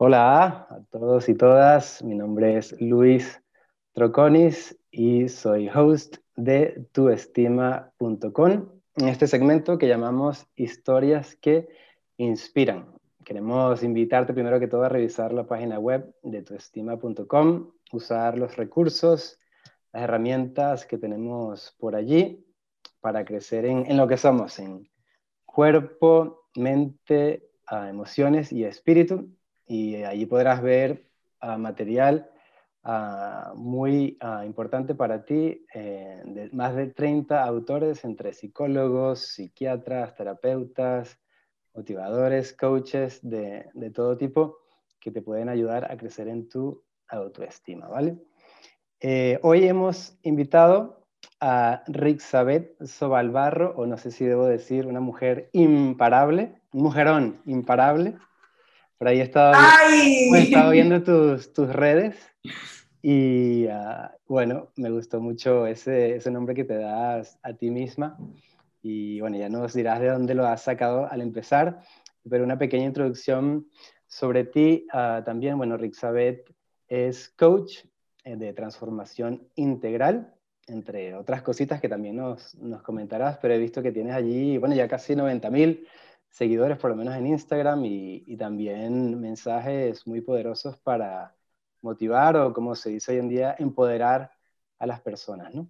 Hola 0.00 0.68
a 0.70 0.80
todos 0.90 1.28
y 1.28 1.34
todas, 1.34 2.04
mi 2.04 2.14
nombre 2.14 2.56
es 2.56 2.80
Luis 2.80 3.42
Troconis 3.94 4.78
y 4.92 5.28
soy 5.28 5.68
host 5.68 6.18
de 6.36 6.86
tuestima.com 6.92 8.68
en 8.94 9.08
este 9.08 9.26
segmento 9.26 9.76
que 9.76 9.88
llamamos 9.88 10.46
Historias 10.54 11.34
que 11.34 11.68
Inspiran. 12.16 12.94
Queremos 13.24 13.82
invitarte 13.82 14.32
primero 14.32 14.60
que 14.60 14.68
todo 14.68 14.84
a 14.84 14.88
revisar 14.88 15.32
la 15.32 15.48
página 15.48 15.80
web 15.80 16.14
de 16.22 16.42
tuestima.com, 16.42 17.72
usar 17.90 18.38
los 18.38 18.54
recursos, 18.54 19.40
las 19.92 20.04
herramientas 20.04 20.86
que 20.86 20.98
tenemos 20.98 21.74
por 21.76 21.96
allí 21.96 22.46
para 23.00 23.24
crecer 23.24 23.64
en, 23.64 23.96
lo 23.96 24.06
que 24.06 24.16
somos, 24.16 24.60
en 24.60 24.88
cuerpo, 25.44 26.44
mente, 26.54 27.50
emociones 27.68 28.52
y 28.52 28.62
espíritu. 28.62 29.28
Y 29.68 30.02
allí 30.02 30.26
podrás 30.26 30.62
ver 30.62 31.04
material 31.42 32.30
muy 33.54 34.18
importante 34.46 34.94
para 34.94 35.24
ti, 35.24 35.66
eh, 35.74 36.22
de 36.24 36.50
más 36.52 36.74
de 36.74 36.86
30 36.88 37.44
autores 37.44 38.04
entre 38.04 38.32
psicólogos, 38.32 39.20
psiquiatras, 39.20 40.14
terapeutas, 40.16 41.18
motivadores, 41.74 42.54
coaches 42.54 43.20
de, 43.22 43.66
de, 43.74 43.90
todo 43.90 44.16
tipo 44.16 44.58
que 44.98 45.10
te 45.10 45.22
pueden 45.22 45.48
ayudar 45.48 45.90
a 45.92 45.96
crecer 45.96 46.28
en 46.28 46.48
tu 46.48 46.82
autoestima, 47.08 47.88
¿vale? 47.88 48.18
Eh, 49.00 49.38
hoy 49.42 49.68
hemos 49.68 50.18
invitado 50.22 51.06
a 51.40 51.84
Rixabet 51.86 52.76
Sobalbarro, 52.84 53.74
o 53.76 53.86
no 53.86 53.96
sé 53.96 54.10
si 54.10 54.24
debo 54.24 54.46
decir 54.46 54.86
una 54.86 55.00
mujer 55.00 55.50
imparable, 55.52 56.60
un 56.72 56.82
mujerón 56.82 57.40
imparable. 57.46 58.16
Por 58.98 59.06
ahí 59.06 59.20
he 59.20 59.22
estado 60.42 60.70
viendo 60.70 61.02
tus, 61.02 61.52
tus 61.52 61.72
redes 61.72 62.16
y 63.00 63.66
ah, 63.68 64.12
bueno, 64.26 64.72
me 64.76 64.90
gustó 64.90 65.20
mucho 65.20 65.66
ese, 65.66 66.16
ese 66.16 66.30
nombre 66.32 66.54
que 66.54 66.64
te 66.64 66.76
das 66.76 67.38
a 67.42 67.52
ti 67.52 67.70
misma. 67.70 68.18
Y 68.82 69.20
bueno, 69.20 69.36
ya 69.36 69.48
nos 69.48 69.72
dirás 69.74 70.00
de 70.00 70.08
dónde 70.08 70.34
lo 70.34 70.46
has 70.46 70.62
sacado 70.62 71.08
al 71.10 71.20
empezar, 71.20 71.80
pero 72.28 72.42
una 72.44 72.58
pequeña 72.58 72.86
introducción 72.86 73.68
sobre 74.06 74.44
ti 74.44 74.86
uh, 74.92 75.22
también. 75.24 75.56
Bueno, 75.58 75.76
Rixabet 75.76 76.52
es 76.88 77.28
coach 77.28 77.84
eh, 78.24 78.36
de 78.36 78.52
transformación 78.52 79.46
integral, 79.54 80.34
entre 80.66 81.14
otras 81.14 81.42
cositas 81.42 81.80
que 81.80 81.88
también 81.88 82.16
nos, 82.16 82.54
nos 82.56 82.82
comentarás, 82.82 83.38
pero 83.38 83.54
he 83.54 83.58
visto 83.58 83.82
que 83.82 83.92
tienes 83.92 84.14
allí, 84.14 84.58
bueno, 84.58 84.74
ya 84.74 84.88
casi 84.88 85.14
90 85.14 85.50
mil 85.50 85.86
seguidores, 86.30 86.78
por 86.78 86.90
lo 86.90 86.96
menos 86.96 87.14
en 87.16 87.26
Instagram, 87.26 87.84
y, 87.84 88.24
y, 88.26 88.36
también 88.36 89.20
mensajes 89.20 90.06
muy 90.06 90.20
poderosos 90.20 90.76
para 90.78 91.34
motivar 91.82 92.36
o, 92.36 92.52
como 92.52 92.74
se 92.74 92.90
dice 92.90 93.12
hoy 93.12 93.18
en 93.18 93.28
día, 93.28 93.56
empoderar 93.58 94.32
a 94.78 94.86
las 94.86 95.00
personas, 95.00 95.54
¿no? 95.54 95.68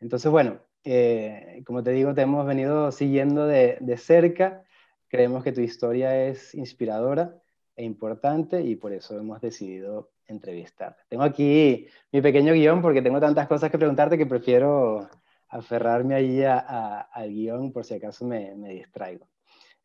Entonces, 0.00 0.30
bueno, 0.30 0.60
eh, 0.84 1.62
como 1.66 1.82
te 1.82 1.90
digo, 1.90 2.14
te 2.14 2.22
hemos 2.22 2.46
venido 2.46 2.92
siguiendo 2.92 3.46
de, 3.46 3.78
de, 3.80 3.96
cerca. 3.96 4.62
Creemos 5.08 5.42
que 5.42 5.52
tu 5.52 5.60
historia 5.60 6.26
es 6.28 6.54
inspiradora 6.54 7.42
e 7.74 7.84
importante 7.84 8.62
y 8.62 8.76
por 8.76 8.92
eso 8.92 9.18
hemos 9.18 9.40
decidido 9.40 10.10
entrevistarte. 10.26 11.02
Tengo 11.08 11.24
aquí 11.24 11.86
mi 12.12 12.20
pequeño 12.20 12.52
guion 12.52 12.82
porque 12.82 13.02
tengo 13.02 13.20
tantas 13.20 13.48
cosas 13.48 13.70
que 13.70 13.78
preguntarte 13.78 14.18
que 14.18 14.26
prefiero 14.26 15.08
aferrarme 15.48 16.14
allí 16.14 16.42
al 16.44 17.30
guion 17.30 17.72
por 17.72 17.84
si 17.84 17.94
acaso 17.94 18.24
me, 18.24 18.54
me 18.54 18.70
distraigo. 18.70 19.26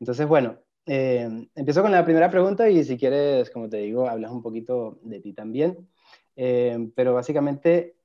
Entonces, 0.02 0.28
bueno, 0.28 0.58
eh, 0.88 1.48
empiezo 1.54 1.84
con 1.84 1.92
la 1.92 2.04
primera 2.04 2.32
pregunta 2.32 2.68
y 2.68 2.84
si 2.84 2.98
quieres, 2.98 3.52
como 3.52 3.70
te 3.70 3.78
digo, 3.78 4.10
hablas 4.10 4.32
un 4.32 4.42
poquito 4.42 5.00
de 5.04 5.20
ti 5.20 5.32
también. 5.32 5.88
Eh, 6.36 6.90
pero 6.96 7.14
básicamente 7.14 7.96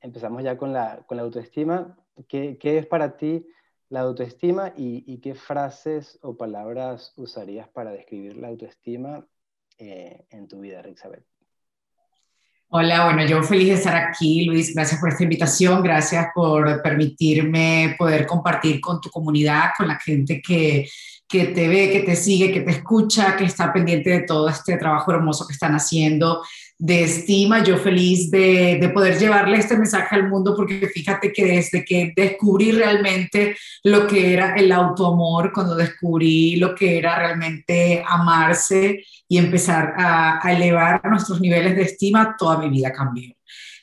empezamos 0.00 0.42
ya 0.42 0.58
con 0.58 0.72
la, 0.72 1.06
autoestima. 1.08 1.96
¿Qué, 2.26 2.58
es 2.60 2.86
para 2.86 3.16
ti 3.16 3.46
la 3.88 4.00
autoestima 4.00 4.72
y, 4.76 5.18
qué 5.20 5.36
frases 5.36 6.18
o 6.22 6.36
palabras 6.36 7.12
usarías 7.16 7.68
para 7.68 7.92
describir 7.92 8.36
la 8.36 8.48
autoestima 8.48 9.24
eh, 9.78 10.26
en 10.30 10.48
tu 10.48 10.58
vida, 10.58 10.82
Rixabel? 10.82 11.24
Hola, 12.76 13.04
bueno, 13.04 13.24
yo 13.24 13.40
feliz 13.44 13.68
de 13.68 13.74
estar 13.74 13.94
aquí, 13.94 14.46
Luis. 14.46 14.74
Gracias 14.74 14.98
por 14.98 15.08
esta 15.08 15.22
invitación, 15.22 15.80
gracias 15.80 16.26
por 16.34 16.82
permitirme 16.82 17.94
poder 17.96 18.26
compartir 18.26 18.80
con 18.80 19.00
tu 19.00 19.10
comunidad, 19.10 19.70
con 19.78 19.86
la 19.86 19.96
gente 20.00 20.42
que, 20.42 20.84
que 21.28 21.44
te 21.44 21.68
ve, 21.68 21.92
que 21.92 22.00
te 22.00 22.16
sigue, 22.16 22.50
que 22.50 22.62
te 22.62 22.72
escucha, 22.72 23.36
que 23.36 23.44
está 23.44 23.72
pendiente 23.72 24.10
de 24.10 24.22
todo 24.22 24.48
este 24.48 24.76
trabajo 24.76 25.12
hermoso 25.12 25.46
que 25.46 25.52
están 25.52 25.72
haciendo 25.76 26.42
de 26.78 27.04
estima, 27.04 27.62
yo 27.62 27.78
feliz 27.78 28.30
de, 28.30 28.78
de, 28.80 28.88
poder 28.88 29.18
llevarle 29.18 29.58
este 29.58 29.76
mensaje 29.76 30.16
al 30.16 30.28
mundo, 30.28 30.54
porque 30.56 30.88
fíjate 30.92 31.32
que 31.32 31.44
desde 31.44 31.84
que 31.84 32.12
descubrí 32.16 32.72
realmente 32.72 33.56
lo 33.84 34.06
que 34.06 34.32
era 34.32 34.54
el 34.54 34.72
autoamor, 34.72 35.52
cuando 35.52 35.76
descubrí 35.76 36.56
lo 36.56 36.74
que 36.74 36.98
era 36.98 37.16
realmente 37.16 38.02
amarse 38.06 39.04
y 39.28 39.38
empezar 39.38 39.94
a, 39.96 40.46
a 40.46 40.52
elevar 40.52 41.00
nuestros 41.08 41.40
niveles 41.40 41.76
de 41.76 41.82
estima, 41.82 42.34
toda 42.36 42.58
mi 42.58 42.68
vida 42.68 42.92
cambió. 42.92 43.34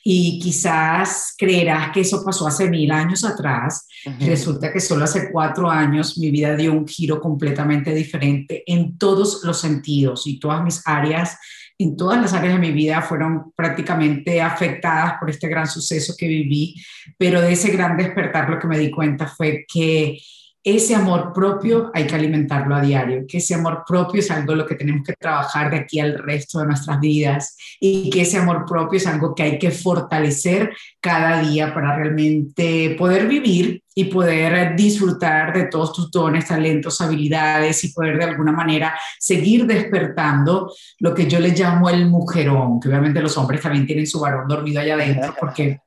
Y 0.04 0.40
quizás 0.40 1.34
creerás 1.38 1.92
que 1.92 2.00
eso 2.00 2.24
pasó 2.24 2.46
hace 2.46 2.68
mil 2.68 2.90
años 2.90 3.24
atrás. 3.24 3.86
Resulta 4.18 4.72
que 4.72 4.80
solo 4.80 5.04
hace 5.04 5.30
cuatro 5.30 5.70
años 5.70 6.18
mi 6.18 6.30
vida 6.32 6.56
dio 6.56 6.72
un 6.72 6.88
giro 6.88 7.20
completamente 7.20 7.94
diferente 7.94 8.64
en 8.66 8.98
todos 8.98 9.44
los 9.44 9.60
sentidos 9.60 10.26
y 10.26 10.40
todas 10.40 10.64
mis 10.64 10.82
áreas 10.84 11.38
en 11.78 11.96
todas 11.96 12.20
las 12.20 12.32
áreas 12.32 12.54
de 12.54 12.60
mi 12.60 12.72
vida 12.72 13.02
fueron 13.02 13.52
prácticamente 13.56 14.40
afectadas 14.40 15.14
por 15.18 15.30
este 15.30 15.48
gran 15.48 15.66
suceso 15.66 16.14
que 16.16 16.28
viví, 16.28 16.74
pero 17.18 17.40
de 17.40 17.52
ese 17.52 17.70
gran 17.70 17.96
despertar 17.96 18.48
lo 18.48 18.58
que 18.58 18.68
me 18.68 18.78
di 18.78 18.90
cuenta 18.90 19.26
fue 19.26 19.64
que 19.72 20.18
ese 20.64 20.94
amor 20.94 21.32
propio 21.32 21.90
hay 21.92 22.06
que 22.06 22.14
alimentarlo 22.14 22.76
a 22.76 22.80
diario, 22.80 23.24
que 23.26 23.38
ese 23.38 23.54
amor 23.54 23.82
propio 23.86 24.20
es 24.20 24.30
algo 24.30 24.54
lo 24.54 24.64
que 24.64 24.76
tenemos 24.76 25.04
que 25.04 25.14
trabajar 25.14 25.70
de 25.70 25.78
aquí 25.78 25.98
al 25.98 26.18
resto 26.18 26.60
de 26.60 26.66
nuestras 26.66 27.00
vidas 27.00 27.56
y 27.80 28.08
que 28.10 28.22
ese 28.22 28.38
amor 28.38 28.64
propio 28.64 28.96
es 28.96 29.06
algo 29.06 29.34
que 29.34 29.42
hay 29.42 29.58
que 29.58 29.72
fortalecer 29.72 30.72
cada 31.00 31.42
día 31.42 31.74
para 31.74 31.96
realmente 31.96 32.94
poder 32.96 33.26
vivir 33.26 33.82
y 33.94 34.04
poder 34.04 34.76
disfrutar 34.76 35.52
de 35.52 35.64
todos 35.64 35.92
tus 35.92 36.10
dones, 36.10 36.46
talentos, 36.46 37.00
habilidades 37.00 37.82
y 37.82 37.92
poder 37.92 38.18
de 38.18 38.24
alguna 38.24 38.52
manera 38.52 38.94
seguir 39.18 39.66
despertando 39.66 40.72
lo 41.00 41.12
que 41.12 41.26
yo 41.26 41.40
le 41.40 41.50
llamo 41.50 41.90
el 41.90 42.06
mujerón, 42.06 42.78
que 42.78 42.88
obviamente 42.88 43.20
los 43.20 43.36
hombres 43.36 43.60
también 43.60 43.84
tienen 43.84 44.06
su 44.06 44.20
varón 44.20 44.46
dormido 44.46 44.80
allá 44.80 44.94
adentro 44.94 45.34
porque 45.40 45.80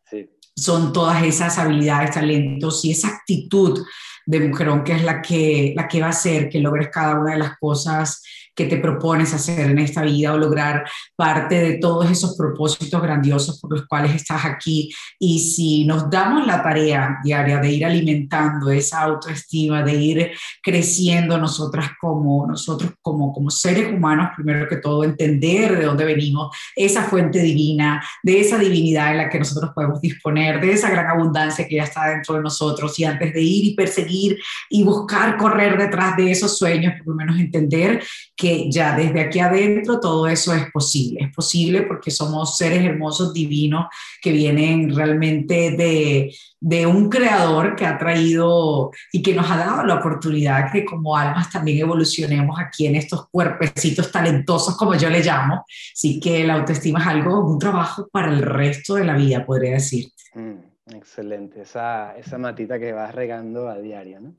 son 0.56 0.94
todas 0.94 1.24
esas 1.24 1.58
habilidades, 1.58 2.12
talentos 2.12 2.84
y 2.86 2.92
esa 2.92 3.10
actitud 3.10 3.84
de 4.26 4.40
mujerón, 4.40 4.84
que 4.84 4.94
es 4.94 5.04
la 5.04 5.22
que, 5.22 5.74
la 5.76 5.88
que 5.88 6.02
va 6.02 6.08
a 6.08 6.10
hacer 6.10 6.50
que 6.50 6.60
logres 6.60 6.90
cada 6.90 7.20
una 7.20 7.34
de 7.34 7.40
las 7.40 7.58
cosas 7.58 8.24
que 8.56 8.66
te 8.66 8.78
propones 8.78 9.34
hacer 9.34 9.70
en 9.70 9.80
esta 9.80 10.02
vida 10.02 10.34
o 10.34 10.38
lograr 10.38 10.86
parte 11.16 11.56
de 11.56 11.74
todos 11.78 12.10
esos 12.10 12.38
propósitos 12.38 13.02
grandiosos 13.02 13.60
por 13.60 13.72
los 13.72 13.86
cuales 13.88 14.16
estás 14.16 14.46
aquí. 14.46 14.90
Y 15.20 15.40
si 15.40 15.86
nos 15.86 16.10
damos 16.10 16.48
la 16.48 16.64
tarea 16.64 17.20
diaria 17.24 17.60
de 17.60 17.72
ir 17.72 17.86
alimentando 17.86 18.70
esa 18.72 19.02
autoestima, 19.02 19.84
de 19.84 19.94
ir 19.94 20.32
creciendo 20.64 21.38
nosotras 21.38 21.92
como 22.00 22.48
nosotros 22.48 22.92
como, 23.02 23.34
como 23.34 23.50
seres 23.50 23.92
humanos, 23.92 24.30
primero 24.36 24.68
que 24.68 24.78
todo, 24.78 25.04
entender 25.04 25.78
de 25.78 25.86
dónde 25.86 26.06
venimos, 26.06 26.56
esa 26.76 27.04
fuente 27.04 27.40
divina, 27.40 28.04
de 28.24 28.40
esa 28.40 28.58
divinidad 28.58 29.12
en 29.12 29.18
la 29.18 29.30
que 29.30 29.40
nosotros 29.40 29.72
podemos 29.74 30.02
disponer, 30.02 30.62
de 30.62 30.72
esa 30.72 30.90
gran 30.90 31.08
abundancia 31.08 31.68
que 31.68 31.76
ya 31.76 31.84
está 31.84 32.08
dentro 32.08 32.36
de 32.36 32.42
nosotros 32.42 32.98
y 33.00 33.04
antes 33.04 33.34
de 33.34 33.42
ir 33.42 33.66
y 33.66 33.76
perseguir 33.76 34.38
y 34.70 34.84
buscar 34.84 35.38
correr 35.38 35.78
detrás 35.78 36.16
de 36.16 36.32
esos 36.32 36.58
sueños, 36.58 36.94
por 36.98 37.08
lo 37.08 37.16
menos 37.16 37.40
entender 37.40 38.04
que 38.36 38.45
que 38.46 38.70
ya 38.70 38.96
desde 38.96 39.22
aquí 39.22 39.40
adentro 39.40 40.00
todo 40.00 40.28
eso 40.28 40.54
es 40.54 40.72
posible. 40.72 41.24
Es 41.24 41.34
posible 41.34 41.82
porque 41.82 42.12
somos 42.12 42.56
seres 42.56 42.86
hermosos, 42.86 43.34
divinos, 43.34 43.88
que 44.22 44.32
vienen 44.32 44.96
realmente 44.96 45.72
de, 45.72 46.32
de 46.60 46.86
un 46.86 47.10
creador 47.10 47.76
que 47.76 47.88
ha 47.88 47.98
traído 47.98 48.92
y 49.12 49.24
que 49.24 49.34
nos 49.34 49.50
ha 49.50 49.58
dado 49.58 49.84
la 49.84 49.96
oportunidad 49.96 50.72
que 50.72 50.86
como 50.86 51.18
almas 51.18 51.50
también 51.50 51.80
evolucionemos 51.80 52.60
aquí 52.60 52.86
en 52.86 52.98
estos 52.98 53.28
cuerpecitos 53.30 54.12
talentosos, 54.12 54.78
como 54.78 54.94
yo 54.94 55.10
le 55.10 55.24
llamo. 55.24 55.66
Así 55.92 56.20
que 56.20 56.44
la 56.44 56.54
autoestima 56.54 57.00
es 57.00 57.08
algo, 57.08 57.40
un 57.40 57.58
trabajo 57.58 58.08
para 58.12 58.32
el 58.32 58.44
resto 58.44 58.94
de 58.94 59.06
la 59.06 59.16
vida, 59.16 59.44
podría 59.44 59.72
decir. 59.72 60.10
Mm, 60.36 60.94
excelente, 60.94 61.64
esa, 61.64 62.16
esa 62.16 62.38
matita 62.38 62.78
que 62.78 62.94
vas 62.94 63.16
regando 63.16 63.70
a 63.70 63.80
diario, 63.80 64.20
¿no? 64.20 64.36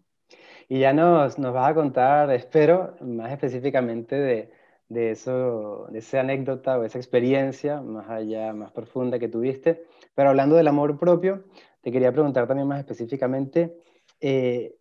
Y 0.68 0.80
ya 0.80 0.92
nos, 0.92 1.38
nos 1.38 1.52
vas 1.52 1.70
a 1.70 1.74
contar, 1.74 2.30
espero, 2.32 2.96
más 3.00 3.32
específicamente 3.32 4.16
de, 4.16 4.50
de, 4.88 5.10
eso, 5.12 5.86
de 5.90 5.98
esa 5.98 6.20
anécdota 6.20 6.78
o 6.78 6.84
esa 6.84 6.98
experiencia 6.98 7.80
más 7.80 8.08
allá, 8.10 8.52
más 8.52 8.72
profunda 8.72 9.18
que 9.18 9.28
tuviste. 9.28 9.84
Pero 10.14 10.30
hablando 10.30 10.56
del 10.56 10.68
amor 10.68 10.98
propio, 10.98 11.44
te 11.82 11.92
quería 11.92 12.12
preguntar 12.12 12.46
también 12.46 12.68
más 12.68 12.80
específicamente, 12.80 13.76
eh, 14.20 14.76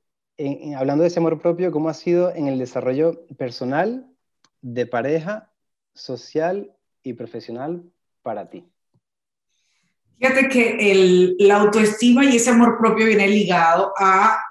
hablando 0.76 1.04
de 1.04 1.08
ese 1.08 1.20
amor 1.20 1.40
propio, 1.40 1.72
¿cómo 1.72 1.90
ha 1.90 1.94
sido 1.94 2.34
en 2.34 2.48
el 2.48 2.58
desarrollo 2.58 3.26
personal, 3.38 4.08
de 4.62 4.88
pareja 4.88 5.52
social 5.94 6.76
y 7.04 7.14
profesional 7.14 7.84
para 8.24 8.50
ti? 8.50 8.66
Fíjate 10.18 10.50
que 10.50 10.92
el, 10.92 11.36
la 11.40 11.58
autoestima 11.58 12.26
y 12.26 12.38
ese 12.38 12.50
amor 12.50 12.78
propio 12.80 13.06
viene 13.06 13.28
ligado 13.28 13.94
a 13.98 14.42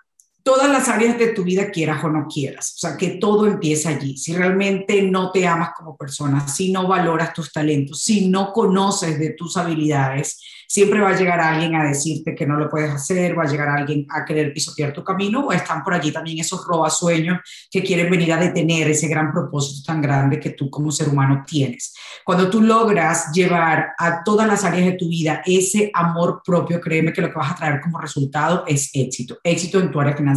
todas 0.44 0.70
las 0.70 0.88
áreas 0.88 1.18
de 1.18 1.28
tu 1.28 1.42
vida, 1.42 1.70
quieras 1.70 2.04
o 2.04 2.10
no 2.10 2.26
quieras. 2.28 2.74
O 2.76 2.78
sea, 2.78 2.96
que 2.96 3.16
todo 3.16 3.46
empieza 3.46 3.88
allí. 3.88 4.16
Si 4.16 4.34
realmente 4.34 5.02
no 5.02 5.32
te 5.32 5.46
amas 5.46 5.70
como 5.76 5.96
persona, 5.96 6.46
si 6.46 6.70
no 6.70 6.86
valoras 6.86 7.32
tus 7.32 7.50
talentos, 7.50 8.02
si 8.02 8.28
no 8.28 8.52
conoces 8.52 9.18
de 9.18 9.30
tus 9.30 9.56
habilidades, 9.56 10.38
siempre 10.68 11.00
va 11.00 11.10
a 11.10 11.16
llegar 11.16 11.40
alguien 11.40 11.74
a 11.74 11.84
decirte 11.84 12.34
que 12.34 12.46
no 12.46 12.56
lo 12.56 12.68
puedes 12.68 12.90
hacer, 12.90 13.38
va 13.38 13.44
a 13.44 13.48
llegar 13.48 13.68
alguien 13.68 14.06
a 14.10 14.24
querer 14.24 14.52
pisotear 14.52 14.92
tu 14.92 15.02
camino, 15.04 15.46
o 15.46 15.52
están 15.52 15.82
por 15.82 15.94
allí 15.94 16.12
también 16.12 16.40
esos 16.40 16.66
robasueños 16.66 17.38
que 17.70 17.82
quieren 17.82 18.10
venir 18.10 18.32
a 18.32 18.38
detener 18.38 18.88
ese 18.90 19.08
gran 19.08 19.32
propósito 19.32 19.82
tan 19.86 20.02
grande 20.02 20.40
que 20.40 20.50
tú 20.50 20.68
como 20.70 20.90
ser 20.90 21.08
humano 21.08 21.42
tienes. 21.46 21.94
Cuando 22.24 22.50
tú 22.50 22.60
logras 22.60 23.30
llevar 23.32 23.92
a 23.98 24.24
todas 24.24 24.46
las 24.46 24.64
áreas 24.64 24.86
de 24.86 24.96
tu 24.98 25.08
vida 25.08 25.42
ese 25.46 25.90
amor 25.94 26.42
propio, 26.44 26.80
créeme 26.80 27.12
que 27.12 27.22
lo 27.22 27.28
que 27.28 27.38
vas 27.38 27.52
a 27.52 27.56
traer 27.56 27.80
como 27.80 28.00
resultado 28.00 28.64
es 28.66 28.90
éxito. 28.94 29.38
Éxito 29.44 29.78
en 29.78 29.90
tu 29.90 30.00
área 30.00 30.16
financiera, 30.16 30.33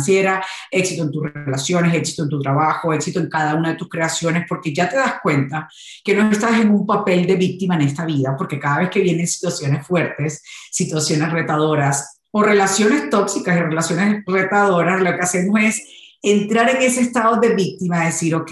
éxito 0.71 1.03
en 1.03 1.11
tus 1.11 1.23
relaciones, 1.33 1.93
éxito 1.93 2.23
en 2.23 2.29
tu 2.29 2.39
trabajo, 2.39 2.93
éxito 2.93 3.19
en 3.19 3.29
cada 3.29 3.55
una 3.55 3.69
de 3.69 3.75
tus 3.75 3.89
creaciones, 3.89 4.45
porque 4.47 4.73
ya 4.73 4.89
te 4.89 4.97
das 4.97 5.15
cuenta 5.21 5.67
que 6.03 6.15
no 6.15 6.29
estás 6.29 6.59
en 6.59 6.71
un 6.71 6.85
papel 6.85 7.25
de 7.25 7.35
víctima 7.35 7.75
en 7.75 7.81
esta 7.81 8.05
vida, 8.05 8.35
porque 8.37 8.59
cada 8.59 8.79
vez 8.79 8.89
que 8.89 9.01
vienen 9.01 9.27
situaciones 9.27 9.85
fuertes, 9.85 10.43
situaciones 10.71 11.31
retadoras 11.31 12.19
o 12.31 12.43
relaciones 12.43 13.09
tóxicas 13.09 13.57
y 13.57 13.61
relaciones 13.61 14.23
retadoras, 14.25 15.01
lo 15.01 15.15
que 15.15 15.21
hacemos 15.21 15.59
es 15.61 15.81
entrar 16.21 16.69
en 16.69 16.81
ese 16.81 17.01
estado 17.01 17.37
de 17.37 17.55
víctima, 17.55 18.05
decir, 18.05 18.35
ok, 18.35 18.51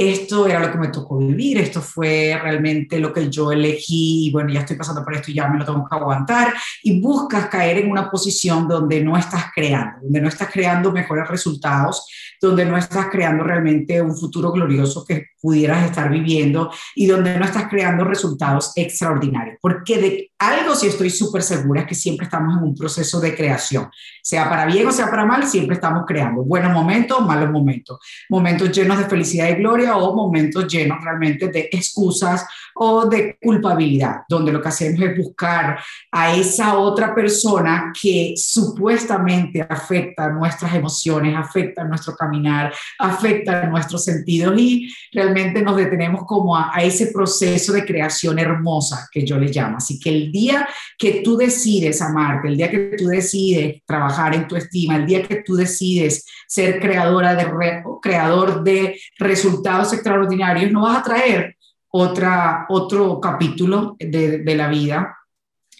esto 0.00 0.46
era 0.46 0.60
lo 0.60 0.72
que 0.72 0.78
me 0.78 0.88
tocó 0.88 1.18
vivir, 1.18 1.58
esto 1.58 1.82
fue 1.82 2.38
realmente 2.42 2.98
lo 2.98 3.12
que 3.12 3.28
yo 3.28 3.52
elegí, 3.52 4.28
y 4.28 4.30
bueno, 4.32 4.50
ya 4.50 4.60
estoy 4.60 4.76
pasando 4.76 5.04
por 5.04 5.14
esto 5.14 5.30
y 5.30 5.34
ya 5.34 5.46
me 5.46 5.58
lo 5.58 5.64
tengo 5.66 5.86
que 5.86 5.94
aguantar, 5.94 6.54
y 6.82 6.98
buscas 7.00 7.48
caer 7.48 7.78
en 7.78 7.90
una 7.90 8.10
posición 8.10 8.66
donde 8.66 9.04
no 9.04 9.18
estás 9.18 9.46
creando, 9.54 9.98
donde 10.02 10.22
no 10.22 10.28
estás 10.28 10.48
creando 10.50 10.90
mejores 10.90 11.28
resultados, 11.28 12.06
donde 12.40 12.64
no 12.64 12.78
estás 12.78 13.08
creando 13.10 13.44
realmente 13.44 14.00
un 14.00 14.16
futuro 14.16 14.50
glorioso 14.52 15.04
que 15.04 15.26
pudieras 15.38 15.84
estar 15.84 16.10
viviendo 16.10 16.70
y 16.94 17.06
donde 17.06 17.38
no 17.38 17.44
estás 17.44 17.68
creando 17.68 18.04
resultados 18.04 18.72
extraordinarios. 18.76 19.58
Porque 19.60 19.98
de 19.98 20.29
algo 20.40 20.74
sí 20.74 20.86
estoy 20.86 21.10
súper 21.10 21.42
segura 21.42 21.82
es 21.82 21.86
que 21.86 21.94
siempre 21.94 22.24
estamos 22.24 22.56
en 22.56 22.64
un 22.64 22.74
proceso 22.74 23.20
de 23.20 23.36
creación, 23.36 23.90
sea 24.22 24.48
para 24.48 24.64
bien 24.64 24.86
o 24.86 24.92
sea 24.92 25.10
para 25.10 25.26
mal, 25.26 25.46
siempre 25.46 25.74
estamos 25.74 26.04
creando 26.06 26.42
buenos 26.42 26.72
momentos, 26.72 27.20
malos 27.26 27.50
momentos, 27.50 27.98
momentos 28.30 28.72
llenos 28.72 28.96
de 28.96 29.04
felicidad 29.04 29.50
y 29.50 29.56
gloria 29.56 29.98
o 29.98 30.16
momentos 30.16 30.66
llenos 30.66 31.04
realmente 31.04 31.48
de 31.48 31.68
excusas 31.70 32.46
o 32.74 33.04
de 33.04 33.36
culpabilidad, 33.42 34.22
donde 34.30 34.50
lo 34.50 34.62
que 34.62 34.68
hacemos 34.68 34.98
es 35.02 35.18
buscar 35.18 35.78
a 36.10 36.34
esa 36.34 36.78
otra 36.78 37.14
persona 37.14 37.92
que 38.00 38.32
supuestamente 38.34 39.60
afecta 39.60 40.30
nuestras 40.30 40.74
emociones, 40.74 41.36
afecta 41.36 41.84
nuestro 41.84 42.16
caminar, 42.16 42.72
afecta 42.98 43.66
nuestros 43.66 44.04
sentidos 44.04 44.58
y 44.58 44.88
realmente 45.12 45.60
nos 45.60 45.76
detenemos 45.76 46.24
como 46.24 46.56
a, 46.56 46.70
a 46.72 46.82
ese 46.82 47.08
proceso 47.08 47.74
de 47.74 47.84
creación 47.84 48.38
hermosa 48.38 49.06
que 49.12 49.26
yo 49.26 49.36
le 49.36 49.48
llamo. 49.48 49.76
Así 49.76 50.00
que 50.00 50.08
el 50.08 50.29
día 50.32 50.68
que 50.98 51.22
tú 51.22 51.36
decides 51.36 52.00
amarte, 52.02 52.48
el 52.48 52.56
día 52.56 52.70
que 52.70 52.94
tú 52.96 53.06
decides 53.06 53.82
trabajar 53.86 54.34
en 54.34 54.48
tu 54.48 54.56
estima, 54.56 54.96
el 54.96 55.06
día 55.06 55.22
que 55.22 55.42
tú 55.44 55.54
decides 55.54 56.24
ser 56.46 56.80
creadora 56.80 57.34
de 57.34 57.46
creador 58.02 58.62
de 58.62 59.00
resultados 59.18 59.92
extraordinarios, 59.92 60.70
no 60.70 60.82
vas 60.82 60.98
a 60.98 61.02
traer 61.02 61.56
otra, 61.88 62.66
otro 62.68 63.20
capítulo 63.20 63.96
de, 63.98 64.38
de 64.38 64.54
la 64.54 64.68
vida 64.68 65.16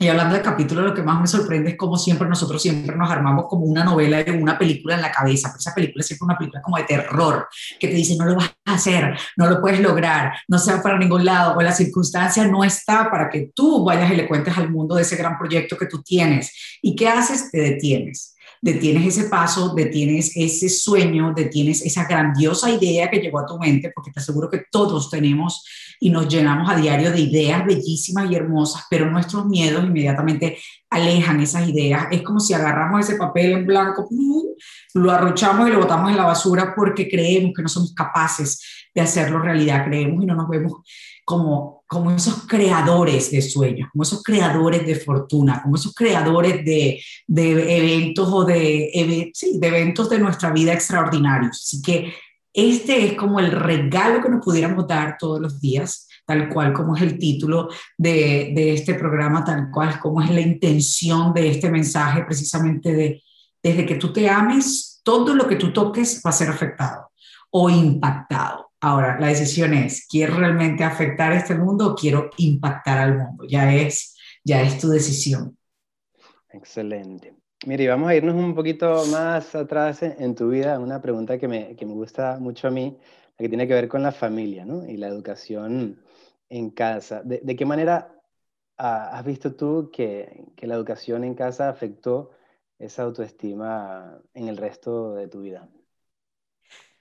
y 0.02 0.08
hablando 0.08 0.34
de 0.34 0.40
capítulo, 0.40 0.80
lo 0.80 0.94
que 0.94 1.02
más 1.02 1.20
me 1.20 1.26
sorprende 1.26 1.72
es 1.72 1.76
como 1.76 1.98
siempre 1.98 2.26
nosotros 2.26 2.62
siempre 2.62 2.96
nos 2.96 3.10
armamos 3.10 3.44
como 3.50 3.66
una 3.66 3.84
novela 3.84 4.24
de 4.24 4.32
una 4.32 4.58
película 4.58 4.94
en 4.94 5.02
la 5.02 5.12
cabeza. 5.12 5.48
Pero 5.48 5.58
esa 5.58 5.74
película 5.74 6.00
es 6.00 6.06
siempre 6.06 6.24
una 6.24 6.38
película 6.38 6.62
como 6.62 6.78
de 6.78 6.84
terror, 6.84 7.46
que 7.78 7.86
te 7.86 7.92
dice 7.92 8.16
no 8.16 8.24
lo 8.24 8.36
vas 8.36 8.50
a 8.64 8.74
hacer, 8.76 9.14
no 9.36 9.46
lo 9.46 9.60
puedes 9.60 9.78
lograr, 9.80 10.32
no 10.48 10.58
se 10.58 10.72
va 10.72 10.82
para 10.82 10.98
ningún 10.98 11.26
lado, 11.26 11.54
o 11.54 11.60
la 11.60 11.72
circunstancia 11.72 12.46
no 12.46 12.64
está 12.64 13.10
para 13.10 13.28
que 13.28 13.50
tú 13.54 13.84
vayas 13.84 14.10
y 14.10 14.16
le 14.16 14.26
cuentes 14.26 14.56
al 14.56 14.70
mundo 14.70 14.94
de 14.94 15.02
ese 15.02 15.16
gran 15.16 15.36
proyecto 15.36 15.76
que 15.76 15.84
tú 15.84 16.02
tienes. 16.02 16.78
¿Y 16.80 16.96
qué 16.96 17.06
haces? 17.06 17.50
Te 17.50 17.60
detienes 17.60 18.29
detienes 18.60 19.16
ese 19.16 19.28
paso, 19.28 19.74
detienes 19.74 20.32
ese 20.34 20.68
sueño, 20.68 21.32
detienes 21.34 21.82
esa 21.82 22.04
grandiosa 22.04 22.70
idea 22.70 23.08
que 23.08 23.18
llegó 23.18 23.38
a 23.38 23.46
tu 23.46 23.58
mente, 23.58 23.90
porque 23.94 24.10
te 24.10 24.20
aseguro 24.20 24.50
que 24.50 24.64
todos 24.70 25.08
tenemos 25.08 25.64
y 25.98 26.10
nos 26.10 26.28
llenamos 26.28 26.70
a 26.70 26.76
diario 26.76 27.10
de 27.10 27.20
ideas 27.20 27.64
bellísimas 27.64 28.30
y 28.30 28.34
hermosas, 28.34 28.84
pero 28.90 29.10
nuestros 29.10 29.46
miedos 29.46 29.84
inmediatamente 29.84 30.58
alejan 30.90 31.40
esas 31.40 31.68
ideas. 31.68 32.08
Es 32.10 32.22
como 32.22 32.40
si 32.40 32.52
agarramos 32.52 33.00
ese 33.00 33.16
papel 33.16 33.52
en 33.52 33.66
blanco, 33.66 34.08
lo 34.94 35.10
arrochamos 35.10 35.68
y 35.68 35.72
lo 35.72 35.80
botamos 35.80 36.10
en 36.10 36.16
la 36.16 36.24
basura 36.24 36.74
porque 36.74 37.08
creemos 37.08 37.52
que 37.56 37.62
no 37.62 37.68
somos 37.68 37.94
capaces 37.94 38.88
de 38.94 39.00
hacerlo 39.00 39.38
realidad, 39.38 39.84
creemos 39.84 40.22
y 40.22 40.26
no 40.26 40.34
nos 40.34 40.48
vemos 40.48 40.72
como, 41.24 41.79
como 41.90 42.12
esos 42.12 42.46
creadores 42.46 43.32
de 43.32 43.42
sueños, 43.42 43.88
como 43.90 44.04
esos 44.04 44.22
creadores 44.22 44.86
de 44.86 44.94
fortuna, 44.94 45.60
como 45.60 45.74
esos 45.74 45.92
creadores 45.92 46.64
de, 46.64 47.02
de 47.26 47.76
eventos 47.78 48.28
o 48.30 48.44
de, 48.44 49.32
de 49.54 49.66
eventos 49.66 50.08
de 50.08 50.20
nuestra 50.20 50.52
vida 50.52 50.72
extraordinarios. 50.72 51.60
Así 51.64 51.82
que 51.82 52.14
este 52.52 53.06
es 53.06 53.14
como 53.14 53.40
el 53.40 53.50
regalo 53.50 54.22
que 54.22 54.28
nos 54.28 54.44
pudiéramos 54.44 54.86
dar 54.86 55.16
todos 55.18 55.40
los 55.40 55.60
días, 55.60 56.06
tal 56.24 56.48
cual 56.48 56.72
como 56.72 56.94
es 56.94 57.02
el 57.02 57.18
título 57.18 57.68
de, 57.98 58.52
de 58.54 58.74
este 58.74 58.94
programa, 58.94 59.44
tal 59.44 59.68
cual 59.72 59.98
como 59.98 60.22
es 60.22 60.30
la 60.30 60.42
intención 60.42 61.34
de 61.34 61.50
este 61.50 61.72
mensaje, 61.72 62.22
precisamente 62.22 62.94
de 62.94 63.22
desde 63.60 63.84
que 63.84 63.96
tú 63.96 64.12
te 64.12 64.30
ames, 64.30 65.00
todo 65.02 65.34
lo 65.34 65.48
que 65.48 65.56
tú 65.56 65.72
toques 65.72 66.22
va 66.24 66.30
a 66.30 66.34
ser 66.34 66.50
afectado 66.50 67.10
o 67.50 67.68
impactado. 67.68 68.69
Ahora, 68.82 69.20
la 69.20 69.26
decisión 69.26 69.74
es, 69.74 70.06
¿quiero 70.06 70.36
realmente 70.36 70.84
afectar 70.84 71.32
este 71.32 71.54
mundo 71.54 71.88
o 71.88 71.94
quiero 71.94 72.30
impactar 72.38 72.98
al 72.98 73.18
mundo? 73.18 73.44
Ya 73.46 73.74
es, 73.74 74.16
ya 74.42 74.62
es 74.62 74.78
tu 74.78 74.88
decisión. 74.88 75.56
Excelente. 76.50 77.34
Mire, 77.66 77.88
vamos 77.88 78.08
a 78.08 78.14
irnos 78.14 78.34
un 78.34 78.54
poquito 78.54 79.04
más 79.12 79.54
atrás 79.54 80.02
en 80.02 80.34
tu 80.34 80.48
vida, 80.48 80.78
una 80.78 81.02
pregunta 81.02 81.38
que 81.38 81.46
me, 81.46 81.76
que 81.76 81.84
me 81.84 81.92
gusta 81.92 82.38
mucho 82.38 82.68
a 82.68 82.70
mí, 82.70 82.96
la 83.36 83.44
que 83.44 83.48
tiene 83.50 83.68
que 83.68 83.74
ver 83.74 83.86
con 83.86 84.02
la 84.02 84.12
familia 84.12 84.64
¿no? 84.64 84.86
y 84.86 84.96
la 84.96 85.08
educación 85.08 86.02
en 86.48 86.70
casa. 86.70 87.22
¿De, 87.22 87.40
de 87.42 87.56
qué 87.56 87.66
manera 87.66 88.18
ah, 88.78 89.10
has 89.12 89.24
visto 89.26 89.54
tú 89.54 89.90
que, 89.92 90.46
que, 90.56 90.66
la 90.66 90.74
educación 90.74 91.22
en 91.22 91.34
casa 91.34 91.68
afectó 91.68 92.30
esa 92.78 93.02
autoestima 93.02 94.18
en 94.32 94.48
el 94.48 94.56
resto 94.56 95.14
de 95.14 95.28
tu 95.28 95.42
vida? 95.42 95.68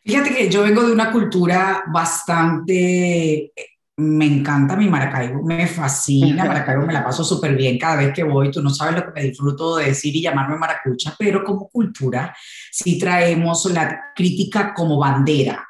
Fíjate 0.04 0.34
que 0.34 0.50
yo 0.50 0.64
vengo 0.64 0.84
de 0.84 0.94
una 0.94 1.12
cultura 1.12 1.84
bastante, 1.92 3.52
me 3.98 4.26
encanta 4.26 4.76
mi 4.76 4.88
Maracaibo, 4.88 5.44
me 5.44 5.68
fascina 5.68 6.46
Maracaibo, 6.48 6.86
me 6.86 6.94
la 6.94 7.04
paso 7.04 7.24
súper 7.24 7.56
bien 7.56 7.78
cada 7.78 7.98
vez 7.98 8.14
que 8.14 8.24
voy, 8.24 8.50
tú 8.50 8.62
no 8.62 8.70
sabes 8.70 8.96
lo 8.96 9.06
que 9.06 9.20
me 9.20 9.28
disfruto 9.28 9.76
de 9.78 9.88
decir 9.88 10.16
y 10.16 10.22
llamarme 10.22 10.58
maracucha, 10.58 11.16
pero 11.20 11.44
como 11.44 11.68
cultura 11.68 12.36
sí 12.72 12.98
traemos 12.98 13.66
la 13.72 14.14
crítica 14.16 14.74
como 14.74 14.98
bandera 14.98 15.69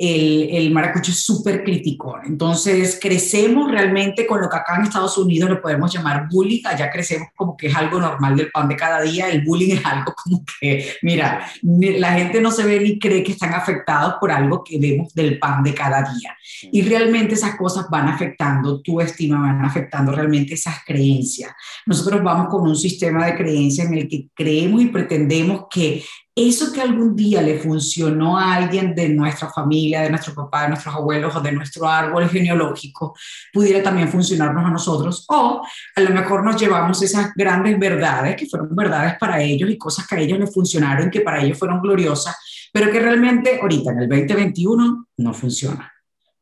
el, 0.00 0.48
el 0.50 0.70
maracucho 0.70 1.10
es 1.10 1.20
súper 1.22 1.62
crítico. 1.62 2.18
Entonces, 2.24 2.98
crecemos 2.98 3.70
realmente 3.70 4.26
con 4.26 4.40
lo 4.40 4.48
que 4.48 4.56
acá 4.56 4.76
en 4.76 4.84
Estados 4.84 5.18
Unidos 5.18 5.50
le 5.50 5.56
podemos 5.56 5.92
llamar 5.92 6.26
bullying. 6.30 6.62
Allá 6.64 6.90
crecemos 6.90 7.28
como 7.36 7.54
que 7.54 7.66
es 7.66 7.76
algo 7.76 8.00
normal 8.00 8.34
del 8.34 8.50
pan 8.50 8.66
de 8.66 8.76
cada 8.76 9.02
día. 9.02 9.28
El 9.28 9.44
bullying 9.44 9.74
es 9.76 9.84
algo 9.84 10.14
como 10.14 10.42
que, 10.58 10.94
mira, 11.02 11.46
la 11.62 12.14
gente 12.14 12.40
no 12.40 12.50
se 12.50 12.64
ve 12.64 12.80
ni 12.80 12.98
cree 12.98 13.22
que 13.22 13.32
están 13.32 13.52
afectados 13.52 14.14
por 14.18 14.32
algo 14.32 14.64
que 14.64 14.78
vemos 14.78 15.12
del 15.12 15.38
pan 15.38 15.62
de 15.62 15.74
cada 15.74 16.00
día. 16.00 16.34
Y 16.72 16.80
realmente 16.80 17.34
esas 17.34 17.56
cosas 17.56 17.84
van 17.90 18.08
afectando 18.08 18.80
tu 18.80 19.02
estima, 19.02 19.38
van 19.38 19.62
afectando 19.62 20.12
realmente 20.12 20.54
esas 20.54 20.76
creencias. 20.82 21.52
Nosotros 21.84 22.22
vamos 22.22 22.48
con 22.48 22.62
un 22.62 22.76
sistema 22.76 23.26
de 23.26 23.36
creencias 23.36 23.86
en 23.86 23.98
el 23.98 24.08
que 24.08 24.28
creemos 24.34 24.80
y 24.80 24.86
pretendemos 24.86 25.66
que 25.70 26.02
eso 26.34 26.72
que 26.72 26.80
algún 26.80 27.16
día 27.16 27.42
le 27.42 27.58
funcionó 27.58 28.38
a 28.38 28.54
alguien 28.54 28.94
de 28.94 29.08
nuestra 29.08 29.50
familia, 29.50 30.02
de 30.02 30.10
nuestro 30.10 30.34
papá, 30.34 30.62
de 30.62 30.68
nuestros 30.68 30.94
abuelos 30.94 31.34
o 31.34 31.40
de 31.40 31.52
nuestro 31.52 31.88
árbol 31.88 32.28
genealógico, 32.28 33.14
pudiera 33.52 33.82
también 33.82 34.08
funcionarnos 34.08 34.64
a 34.64 34.70
nosotros. 34.70 35.24
O 35.28 35.62
a 35.96 36.00
lo 36.00 36.10
mejor 36.10 36.44
nos 36.44 36.60
llevamos 36.60 37.02
esas 37.02 37.32
grandes 37.34 37.78
verdades 37.78 38.36
que 38.36 38.46
fueron 38.46 38.74
verdades 38.74 39.14
para 39.18 39.42
ellos 39.42 39.70
y 39.70 39.78
cosas 39.78 40.06
que 40.06 40.14
a 40.14 40.20
ellos 40.20 40.38
les 40.38 40.52
funcionaron, 40.52 41.10
que 41.10 41.20
para 41.20 41.42
ellos 41.42 41.58
fueron 41.58 41.80
gloriosas, 41.80 42.36
pero 42.72 42.90
que 42.90 43.00
realmente 43.00 43.58
ahorita 43.60 43.90
en 43.90 43.98
el 44.00 44.08
2021 44.08 45.06
no 45.16 45.34
funciona. 45.34 45.92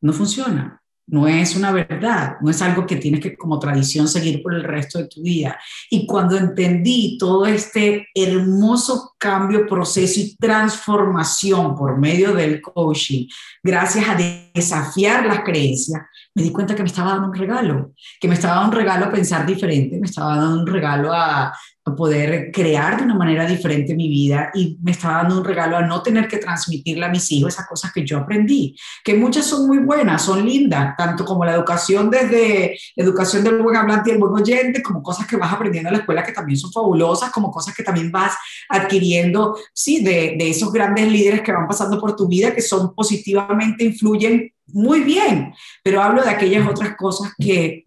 No 0.01 0.13
funciona. 0.13 0.81
No 1.09 1.27
es 1.27 1.57
una 1.57 1.73
verdad, 1.73 2.37
no 2.41 2.51
es 2.51 2.61
algo 2.61 2.87
que 2.87 2.97
tienes 2.97 3.21
que 3.21 3.37
como 3.37 3.59
tradición 3.59 4.07
seguir 4.09 4.43
por 4.43 4.55
el 4.55 4.63
resto 4.63 4.99
de 4.99 5.09
tu 5.09 5.23
vida. 5.23 5.59
Y 5.91 6.07
cuando 6.07 6.37
entendí 6.37 7.17
todo 7.19 7.47
este 7.47 8.09
hermoso 8.15 9.15
cambio, 9.19 9.67
proceso 9.67 10.21
y 10.21 10.37
transformación 10.37 11.75
por 11.75 11.99
medio 11.99 12.35
del 12.35 12.61
coaching, 12.61 13.27
gracias 13.63 14.07
a 14.09 14.17
desafiar 14.55 15.25
las 15.27 15.41
creencias, 15.41 16.03
me 16.35 16.43
di 16.43 16.53
cuenta 16.53 16.75
que 16.75 16.83
me 16.83 16.89
estaba 16.89 17.13
dando 17.13 17.29
un 17.29 17.35
regalo, 17.35 17.93
que 18.21 18.29
me 18.29 18.35
estaba 18.35 18.57
dando 18.57 18.71
un 18.71 18.77
regalo 18.77 19.07
a 19.07 19.11
pensar 19.11 19.47
diferente, 19.47 19.99
me 19.99 20.07
estaba 20.07 20.37
dando 20.37 20.61
un 20.61 20.67
regalo 20.67 21.13
a, 21.13 21.53
poder 21.95 22.51
crear 22.53 22.97
de 22.97 23.05
una 23.05 23.15
manera 23.15 23.47
diferente 23.47 23.95
mi 23.95 24.09
vida 24.09 24.51
y 24.55 24.79
me 24.83 24.93
estaba 24.93 25.23
dando 25.23 25.39
un 25.39 25.45
regalo 25.45 25.77
a 25.77 25.83
no 25.83 26.03
tener 26.03 26.29
que 26.29 26.39
transmitirle 26.39 27.07
a 27.07 27.09
mis 27.09 27.31
hijos 27.33 27.55
esas 27.55 27.67
cosas 27.67 27.93
que 27.93 28.05
yo 28.05 28.19
aprendí, 28.19 28.77
que 29.05 29.15
muchas 29.15 29.47
son 29.47 29.67
muy 29.67 29.79
buenas, 29.79 30.23
son 30.23 30.45
lindas, 30.45 30.97
tanto 30.97 31.25
como 31.25 31.45
la 31.45 31.55
educación 31.55 32.11
desde 32.11 32.79
educación 32.97 33.45
del 33.45 33.63
buen 33.63 33.77
hablante 33.77 34.11
y 34.11 34.15
el 34.15 34.19
buen 34.19 34.35
oyente, 34.35 34.83
como 34.83 35.03
cosas 35.03 35.27
que 35.27 35.37
vas 35.37 35.53
aprendiendo 35.53 35.89
en 35.89 35.95
la 35.95 36.01
escuela 36.01 36.23
que 36.23 36.33
también 36.33 36.59
son 36.59 36.73
fabulosas, 36.73 37.31
como 37.31 37.51
cosas 37.51 37.75
que 37.75 37.83
también 37.83 38.11
vas 38.11 38.35
adquiriendo, 38.69 39.57
sí, 39.73 40.03
de, 40.03 40.37
de 40.39 40.51
esos 40.51 40.73
grandes 40.73 41.11
líderes 41.11 41.43
que 41.43 41.53
van 41.53 41.67
pasando 41.67 42.01
por 42.01 42.17
tu 42.17 42.29
vida, 42.29 42.55
que 42.55 42.63
son 42.63 42.95
positivamente, 42.95 43.85
influyen 43.85 44.53
muy 44.69 45.01
bien, 45.01 45.55
pero 45.83 46.03
hablo 46.03 46.23
de 46.23 46.31
aquellas 46.31 46.69
otras 46.69 46.95
cosas 46.97 47.33
que 47.39 47.85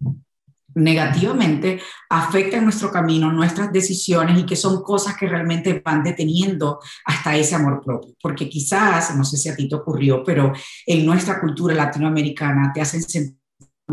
negativamente 0.75 1.79
afectan 2.09 2.63
nuestro 2.63 2.91
camino, 2.91 3.31
nuestras 3.31 3.71
decisiones 3.71 4.39
y 4.39 4.45
que 4.45 4.55
son 4.55 4.81
cosas 4.83 5.17
que 5.17 5.27
realmente 5.27 5.81
van 5.83 6.03
deteniendo 6.03 6.79
hasta 7.05 7.35
ese 7.35 7.55
amor 7.55 7.81
propio. 7.83 8.13
Porque 8.21 8.49
quizás, 8.49 9.15
no 9.15 9.23
sé 9.23 9.37
si 9.37 9.49
a 9.49 9.55
ti 9.55 9.67
te 9.67 9.75
ocurrió, 9.75 10.23
pero 10.23 10.53
en 10.85 11.05
nuestra 11.05 11.39
cultura 11.39 11.75
latinoamericana 11.75 12.71
te 12.73 12.81
hacen 12.81 13.01
sentir 13.01 13.40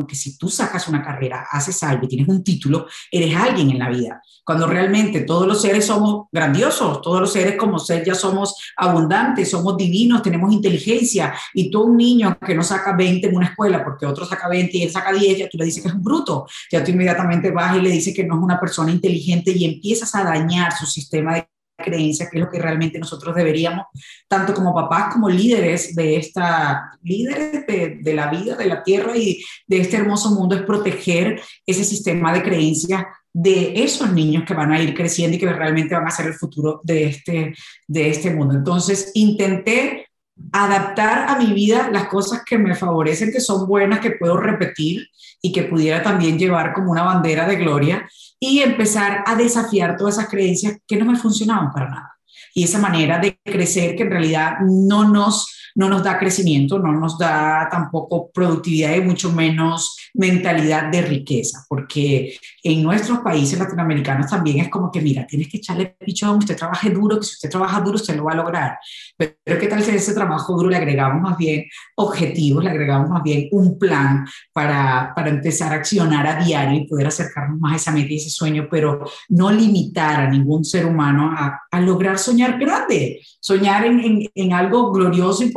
que 0.06 0.14
si 0.14 0.36
tú 0.36 0.48
sacas 0.48 0.88
una 0.88 1.02
carrera, 1.02 1.46
haces 1.50 1.82
algo 1.82 2.04
y 2.04 2.08
tienes 2.08 2.28
un 2.28 2.42
título, 2.42 2.86
eres 3.10 3.34
alguien 3.36 3.70
en 3.70 3.78
la 3.78 3.88
vida. 3.88 4.22
Cuando 4.44 4.66
realmente 4.66 5.20
todos 5.22 5.46
los 5.46 5.60
seres 5.60 5.86
somos 5.86 6.26
grandiosos, 6.32 7.02
todos 7.02 7.20
los 7.20 7.32
seres 7.32 7.56
como 7.56 7.78
ser 7.78 8.04
ya 8.04 8.14
somos 8.14 8.54
abundantes, 8.76 9.50
somos 9.50 9.76
divinos, 9.76 10.22
tenemos 10.22 10.52
inteligencia. 10.52 11.34
Y 11.52 11.70
tú, 11.70 11.82
un 11.82 11.96
niño 11.96 12.38
que 12.38 12.54
no 12.54 12.62
saca 12.62 12.96
20 12.96 13.28
en 13.28 13.36
una 13.36 13.46
escuela 13.46 13.84
porque 13.84 14.06
otro 14.06 14.24
saca 14.24 14.48
20 14.48 14.76
y 14.76 14.82
él 14.84 14.90
saca 14.90 15.12
10, 15.12 15.38
ya 15.38 15.48
tú 15.48 15.58
le 15.58 15.66
dices 15.66 15.82
que 15.82 15.88
es 15.88 15.94
un 15.94 16.02
bruto. 16.02 16.46
Ya 16.72 16.82
tú 16.82 16.90
inmediatamente 16.90 17.50
vas 17.50 17.76
y 17.76 17.80
le 17.80 17.90
dices 17.90 18.14
que 18.14 18.24
no 18.24 18.36
es 18.36 18.42
una 18.42 18.58
persona 18.58 18.90
inteligente 18.90 19.52
y 19.52 19.64
empiezas 19.64 20.14
a 20.14 20.24
dañar 20.24 20.72
su 20.72 20.86
sistema 20.86 21.34
de 21.34 21.48
creencia, 21.84 22.28
que 22.30 22.38
es 22.38 22.44
lo 22.44 22.50
que 22.50 22.58
realmente 22.58 22.98
nosotros 22.98 23.34
deberíamos, 23.34 23.86
tanto 24.26 24.52
como 24.54 24.74
papás 24.74 25.12
como 25.12 25.28
líderes 25.28 25.94
de 25.94 26.16
esta, 26.16 26.90
líderes 27.02 27.66
de, 27.66 27.98
de, 28.00 28.14
la 28.14 28.28
vida, 28.30 28.56
de 28.56 28.66
la 28.66 28.82
tierra 28.82 29.16
y 29.16 29.42
de 29.66 29.80
este 29.80 29.96
hermoso 29.96 30.30
mundo, 30.30 30.56
es 30.56 30.62
proteger 30.62 31.40
ese 31.66 31.84
sistema 31.84 32.32
de 32.32 32.42
creencias 32.42 33.04
de 33.32 33.84
esos 33.84 34.12
niños 34.12 34.44
que 34.44 34.54
van 34.54 34.72
a 34.72 34.82
ir 34.82 34.94
creciendo 34.94 35.36
y 35.36 35.38
que 35.38 35.52
realmente 35.52 35.94
van 35.94 36.06
a 36.06 36.10
ser 36.10 36.26
el 36.26 36.34
futuro 36.34 36.80
de 36.82 37.04
este, 37.04 37.54
de 37.86 38.10
este 38.10 38.34
mundo. 38.34 38.54
Entonces, 38.54 39.12
intenté 39.14 40.07
adaptar 40.52 41.28
a 41.28 41.38
mi 41.38 41.52
vida 41.52 41.90
las 41.92 42.08
cosas 42.08 42.42
que 42.44 42.58
me 42.58 42.74
favorecen, 42.74 43.32
que 43.32 43.40
son 43.40 43.66
buenas, 43.66 44.00
que 44.00 44.12
puedo 44.12 44.36
repetir 44.36 45.08
y 45.42 45.52
que 45.52 45.64
pudiera 45.64 46.02
también 46.02 46.38
llevar 46.38 46.72
como 46.72 46.90
una 46.90 47.02
bandera 47.02 47.46
de 47.46 47.56
gloria 47.56 48.08
y 48.40 48.60
empezar 48.60 49.24
a 49.26 49.34
desafiar 49.34 49.96
todas 49.96 50.18
esas 50.18 50.28
creencias 50.28 50.78
que 50.86 50.96
no 50.96 51.04
me 51.04 51.18
funcionaban 51.18 51.72
para 51.72 51.90
nada. 51.90 52.14
Y 52.54 52.64
esa 52.64 52.78
manera 52.78 53.18
de 53.18 53.38
crecer 53.44 53.94
que 53.94 54.04
en 54.04 54.10
realidad 54.10 54.58
no 54.60 55.08
nos 55.08 55.67
no 55.78 55.88
nos 55.88 56.02
da 56.02 56.18
crecimiento, 56.18 56.80
no 56.80 56.92
nos 56.92 57.16
da 57.16 57.68
tampoco 57.70 58.30
productividad 58.32 58.96
y 58.96 59.00
mucho 59.00 59.32
menos 59.32 59.96
mentalidad 60.14 60.90
de 60.90 61.02
riqueza, 61.02 61.64
porque 61.68 62.36
en 62.64 62.82
nuestros 62.82 63.20
países 63.20 63.56
latinoamericanos 63.60 64.28
también 64.28 64.58
es 64.58 64.70
como 64.70 64.90
que, 64.90 65.00
mira, 65.00 65.24
tienes 65.24 65.48
que 65.48 65.58
echarle 65.58 65.94
pichón, 66.04 66.38
usted 66.38 66.56
trabaje 66.56 66.90
duro, 66.90 67.20
que 67.20 67.26
si 67.26 67.34
usted 67.34 67.48
trabaja 67.48 67.80
duro, 67.80 67.94
usted 67.94 68.16
lo 68.16 68.24
va 68.24 68.32
a 68.32 68.36
lograr. 68.36 68.78
Pero, 69.16 69.36
¿qué 69.44 69.68
tal 69.68 69.84
si 69.84 69.92
ese 69.92 70.14
trabajo 70.14 70.56
duro 70.56 70.68
le 70.68 70.78
agregamos 70.78 71.22
más 71.22 71.38
bien 71.38 71.64
objetivos, 71.94 72.64
le 72.64 72.70
agregamos 72.70 73.08
más 73.08 73.22
bien 73.22 73.48
un 73.52 73.78
plan 73.78 74.26
para, 74.52 75.12
para 75.14 75.30
empezar 75.30 75.72
a 75.72 75.76
accionar 75.76 76.26
a 76.26 76.42
diario 76.42 76.80
y 76.80 76.88
poder 76.88 77.06
acercarnos 77.06 77.60
más 77.60 77.74
a 77.74 77.76
esa 77.76 77.92
meta 77.92 78.12
y 78.12 78.16
ese 78.16 78.30
sueño, 78.30 78.66
pero 78.68 79.04
no 79.28 79.52
limitar 79.52 80.22
a 80.22 80.28
ningún 80.28 80.64
ser 80.64 80.86
humano 80.86 81.30
a, 81.36 81.60
a 81.70 81.80
lograr 81.80 82.18
soñar 82.18 82.58
grande, 82.58 83.20
soñar 83.38 83.84
en, 83.84 84.00
en, 84.00 84.28
en 84.34 84.52
algo 84.52 84.90
glorioso 84.90 85.44
y 85.44 85.52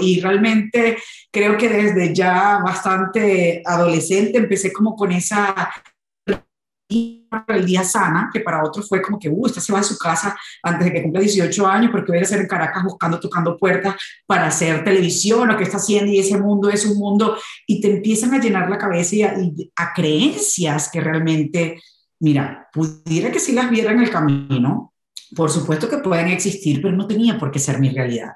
y 0.00 0.20
realmente 0.20 0.96
creo 1.30 1.56
que 1.56 1.68
desde 1.68 2.14
ya 2.14 2.60
bastante 2.64 3.62
adolescente 3.64 4.38
empecé 4.38 4.72
como 4.72 4.96
con 4.96 5.12
esa 5.12 5.70
el 6.90 7.66
día 7.66 7.84
sana, 7.84 8.30
que 8.32 8.40
para 8.40 8.64
otros 8.64 8.88
fue 8.88 9.02
como 9.02 9.18
que, 9.18 9.28
uh, 9.28 9.46
esta 9.46 9.60
se 9.60 9.72
va 9.72 9.80
de 9.80 9.84
su 9.84 9.98
casa 9.98 10.36
antes 10.62 10.86
de 10.86 10.92
que 10.92 11.02
cumpla 11.02 11.20
18 11.20 11.66
años 11.66 11.90
porque 11.90 12.12
voy 12.12 12.20
a 12.20 12.24
ser 12.24 12.40
en 12.40 12.46
Caracas 12.46 12.82
buscando, 12.82 13.20
tocando 13.20 13.56
puertas 13.58 13.94
para 14.26 14.46
hacer 14.46 14.84
televisión, 14.84 15.48
lo 15.48 15.56
que 15.56 15.64
está 15.64 15.76
haciendo 15.76 16.10
y 16.10 16.18
ese 16.18 16.38
mundo 16.38 16.70
es 16.70 16.86
un 16.86 16.96
mundo 16.98 17.36
y 17.66 17.80
te 17.80 17.90
empiezan 17.90 18.32
a 18.32 18.40
llenar 18.40 18.70
la 18.70 18.78
cabeza 18.78 19.16
y 19.16 19.22
a, 19.22 19.38
y 19.38 19.72
a 19.76 19.92
creencias 19.92 20.90
que 20.90 21.00
realmente, 21.00 21.80
mira, 22.20 22.68
pudiera 22.72 23.30
que 23.30 23.40
si 23.40 23.52
las 23.52 23.70
viera 23.70 23.92
en 23.92 24.00
el 24.00 24.10
camino, 24.10 24.94
por 25.36 25.50
supuesto 25.50 25.90
que 25.90 25.98
pueden 25.98 26.28
existir, 26.28 26.80
pero 26.80 26.96
no 26.96 27.06
tenía 27.06 27.38
por 27.38 27.50
qué 27.50 27.58
ser 27.58 27.78
mi 27.80 27.90
realidad 27.90 28.32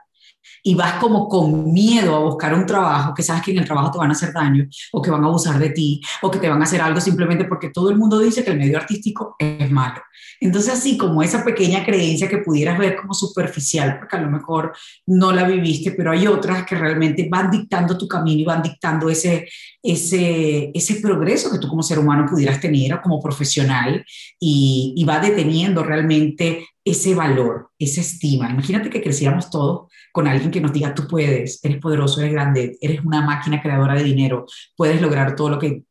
y 0.63 0.75
vas 0.75 0.95
como 0.95 1.29
con 1.29 1.73
miedo 1.73 2.15
a 2.15 2.21
buscar 2.21 2.55
un 2.55 2.67
trabajo 2.67 3.15
que 3.15 3.23
sabes 3.23 3.43
que 3.43 3.51
en 3.51 3.59
el 3.59 3.65
trabajo 3.65 3.91
te 3.91 3.99
van 3.99 4.11
a 4.11 4.13
hacer 4.13 4.33
daño 4.33 4.67
o 4.93 5.03
que 5.03 5.11
van 5.11 5.25
a 5.25 5.27
abusar 5.27 5.59
de 5.59 5.71
ti 5.71 6.01
o 6.23 6.31
que 6.31 6.39
te 6.39 6.49
van 6.49 6.61
a 6.61 6.65
hacer 6.65 6.81
algo 6.81 7.01
simplemente 7.01 7.45
porque 7.47 7.71
todo 7.71 7.91
el 7.91 7.97
mundo 7.97 8.19
dice 8.19 8.45
que 8.45 8.51
el 8.51 8.59
medio 8.59 8.79
artístico 8.79 9.35
es 9.39 9.71
malo. 9.71 10.01
Entonces 10.41 10.73
así 10.73 10.97
como 10.97 11.23
esa 11.23 11.45
pequeña 11.45 11.85
creencia 11.85 12.29
que 12.29 12.39
pudieras 12.39 12.79
ver 12.79 12.97
como 12.97 13.15
superficial, 13.15 13.99
porque 13.99 14.17
a 14.17 14.21
lo 14.21 14.31
mejor 14.31 14.73
no 15.07 15.33
la 15.33 15.45
viviste, 15.45 15.93
pero 15.93 16.11
hay 16.11 16.27
otras 16.27 16.65
que 16.65 16.75
realmente 16.75 17.29
van 17.31 17.51
dictando 17.51 17.97
tu 17.97 18.09
camino 18.09 18.41
y 18.41 18.45
van 18.45 18.63
dictando 18.63 19.09
ese, 19.09 19.49
ese, 19.83 20.71
ese 20.75 20.97
progreso 20.97 21.51
que 21.51 21.59
tú 21.59 21.69
como 21.69 21.83
ser 21.83 21.99
humano 21.99 22.27
pudieras 22.29 22.61
tener 22.61 23.01
como 23.01 23.21
profesional 23.21 24.05
y, 24.41 24.95
y 24.97 25.05
va 25.05 25.21
deteniendo 25.21 25.83
realmente 25.83 26.67
ese 26.85 27.15
valor, 27.15 27.71
esa 27.79 28.01
estima. 28.01 28.51
Imagínate 28.51 28.91
que 28.91 29.03
creciéramos 29.03 29.51
todos 29.51 29.92
con 30.13 30.29
alguien 30.29 30.51
que 30.51 30.61
nos 30.61 30.73
diga, 30.73 30.95
tú 30.95 31.09
puedes, 31.09 31.65
eres 31.65 31.79
poderoso, 31.79 32.21
eres 32.21 32.33
grande, 32.33 32.77
eres 32.81 33.01
una 33.05 33.23
máquina 33.23 33.61
creadora 33.61 33.95
de 33.95 34.05
dinero, 34.05 34.45
puedes 34.77 35.01
lograr 35.01 35.35
todo 35.35 35.49
lo 35.49 35.59
que, 35.59 35.85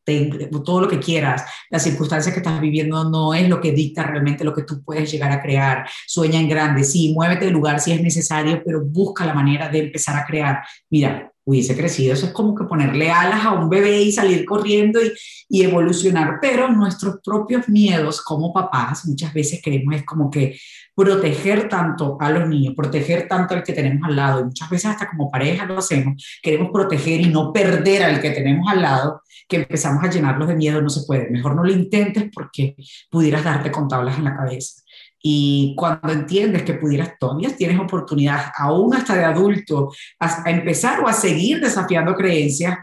todo 0.64 0.82
lo 0.82 0.88
que 0.88 1.00
quieras, 1.00 1.44
las 1.70 1.84
circunstancias 1.84 2.34
que 2.34 2.40
estás 2.40 2.62
viviendo 2.62 3.10
no 3.10 3.34
es 3.34 3.50
lo 3.50 3.60
que 3.60 3.72
dicta 3.72 4.04
realmente 4.04 4.44
lo 4.44 4.54
que 4.54 4.64
tú 4.64 4.84
puedes 4.84 5.12
llegar 5.12 5.32
a 5.32 5.42
crear, 5.42 5.90
sueña 6.08 6.40
en 6.40 6.48
grande, 6.48 6.84
sí, 6.84 7.14
muévete 7.14 7.46
del 7.46 7.54
lugar 7.56 7.80
si 7.80 7.92
es 7.92 8.02
necesario, 8.02 8.62
pero 8.64 8.86
busca 8.86 9.26
la 9.26 9.34
manera 9.34 9.70
de 9.70 9.80
empezar 9.80 10.16
a 10.16 10.26
crear. 10.26 10.62
Mira, 10.90 11.31
hubiese 11.44 11.76
crecido, 11.76 12.14
eso 12.14 12.28
es 12.28 12.34
como 12.34 12.56
que 12.56 12.66
ponerle 12.66 13.10
alas 13.10 13.46
a 13.46 13.54
un 13.54 13.70
bebé 13.70 14.02
y 14.02 14.12
salir 14.12 14.46
corriendo 14.46 15.00
y, 15.50 15.64
evolucionar, 15.64 16.40
pero 16.42 16.70
nuestros 16.70 17.20
propios 17.24 17.68
miedos 17.68 18.22
como 18.22 18.54
papás 18.54 19.06
muchas 19.06 19.34
veces 19.34 19.62
queremos 19.62 19.96
es 19.96 20.06
como 20.06 20.30
que 20.30 20.58
proteger 20.96 21.68
tanto 21.68 22.18
a 22.20 22.30
los 22.30 22.48
niños, 22.48 22.74
proteger 22.76 23.28
tanto 23.28 23.54
al 23.56 23.64
que 23.64 23.74
tenemos 23.74 24.08
al 24.08 24.16
lado, 24.16 24.42
y 24.42 24.46
muchas 24.46 24.70
veces 24.70 24.92
hasta 24.92 25.10
como 25.10 25.30
pareja 25.30 25.66
lo 25.66 25.78
hacemos, 25.78 26.40
queremos 26.42 26.70
proteger 26.72 27.22
y 27.22 27.30
no 27.30 27.52
perder 27.52 28.04
al 28.04 28.22
que 28.22 28.32
tenemos 28.32 28.68
al 28.70 28.82
lado, 28.82 29.22
que 29.48 29.58
empezamos 29.58 30.04
a 30.04 30.10
llenarlos 30.10 30.48
de 30.48 30.56
miedo, 30.56 30.82
no 30.82 30.90
se 30.90 31.06
puede. 31.06 31.30
Mejor 31.30 31.56
no 31.56 31.64
lo 31.64 31.72
intentes 31.72 32.30
porque 32.34 32.76
pudieras 33.10 33.44
darte 33.44 33.70
con 33.70 33.88
tablas 33.88 34.18
en 34.18 34.24
la 34.24 34.36
cabeza. 34.36 34.81
Y 35.22 35.76
cuando 35.78 36.12
entiendes 36.12 36.64
que 36.64 36.74
pudieras, 36.74 37.18
todavía 37.20 37.56
tienes 37.56 37.80
oportunidad, 37.80 38.52
aún 38.58 38.96
hasta 38.96 39.16
de 39.16 39.26
adulto, 39.26 39.92
a, 40.20 40.50
empezar 40.50 41.00
o 41.02 41.08
a 41.08 41.14
seguir 41.14 41.60
desafiando 41.60 42.16
creencias, 42.16 42.78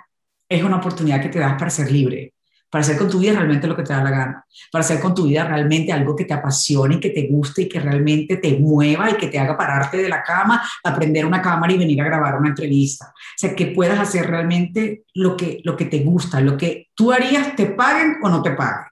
es 0.49 0.62
una 0.62 0.76
oportunidad 0.76 1.21
que 1.21 1.28
te 1.28 1.38
das 1.38 1.59
para 1.59 1.71
ser 1.71 1.90
libre 1.90 2.33
para 2.71 2.83
hacer 2.83 2.99
con 2.99 3.09
tu 3.09 3.18
vida 3.18 3.33
realmente 3.33 3.66
lo 3.66 3.76
que 3.76 3.83
te 3.83 3.92
da 3.92 4.02
la 4.02 4.11
gana, 4.11 4.45
para 4.71 4.85
hacer 4.85 5.00
con 5.00 5.14
tu 5.14 5.26
vida 5.26 5.45
realmente 5.45 5.92
algo 5.92 6.14
que 6.14 6.25
te 6.25 6.35
apasione, 6.35 7.00
que 7.00 7.11
te 7.11 7.26
guste 7.26 7.62
y 7.62 7.68
que 7.68 7.80
realmente 7.80 8.37
te 8.37 8.59
mueva 8.59 9.11
y 9.11 9.14
que 9.14 9.28
te 9.28 9.38
haga 9.38 9.57
pararte 9.57 9.97
de 9.97 10.09
la 10.09 10.23
cama, 10.23 10.62
aprender 10.85 11.25
una 11.25 11.40
cámara 11.40 11.73
y 11.73 11.78
venir 11.78 12.00
a 12.02 12.04
grabar 12.04 12.38
una 12.38 12.50
entrevista. 12.50 13.07
O 13.07 13.38
sea, 13.38 13.54
que 13.54 13.68
puedas 13.68 13.99
hacer 13.99 14.26
realmente 14.26 15.04
lo 15.14 15.37
que, 15.37 15.61
lo 15.64 15.76
que 15.76 15.87
te 15.87 16.00
gusta, 16.00 16.40
lo 16.40 16.57
que 16.57 16.88
tú 16.95 17.11
harías, 17.11 17.57
te 17.57 17.66
paguen 17.66 18.16
o 18.23 18.28
no 18.28 18.42
te 18.42 18.50
paguen. 18.50 18.88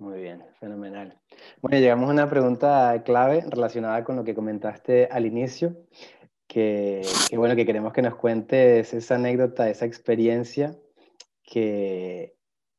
Muy 0.00 0.18
bien, 0.18 0.42
fenomenal. 0.58 1.14
Bueno, 1.60 1.78
llegamos 1.78 2.08
a 2.08 2.12
una 2.12 2.30
pregunta 2.30 3.02
clave 3.04 3.44
relacionada 3.46 4.02
con 4.02 4.16
lo 4.16 4.24
que 4.24 4.34
comentaste 4.34 5.06
al 5.10 5.26
inicio, 5.26 5.76
que, 6.46 7.02
que 7.28 7.36
bueno, 7.36 7.54
que 7.54 7.66
queremos 7.66 7.92
que 7.92 8.00
nos 8.00 8.14
cuentes 8.14 8.94
esa 8.94 9.16
anécdota, 9.16 9.68
esa 9.68 9.84
experiencia 9.84 10.74
que, 11.44 12.32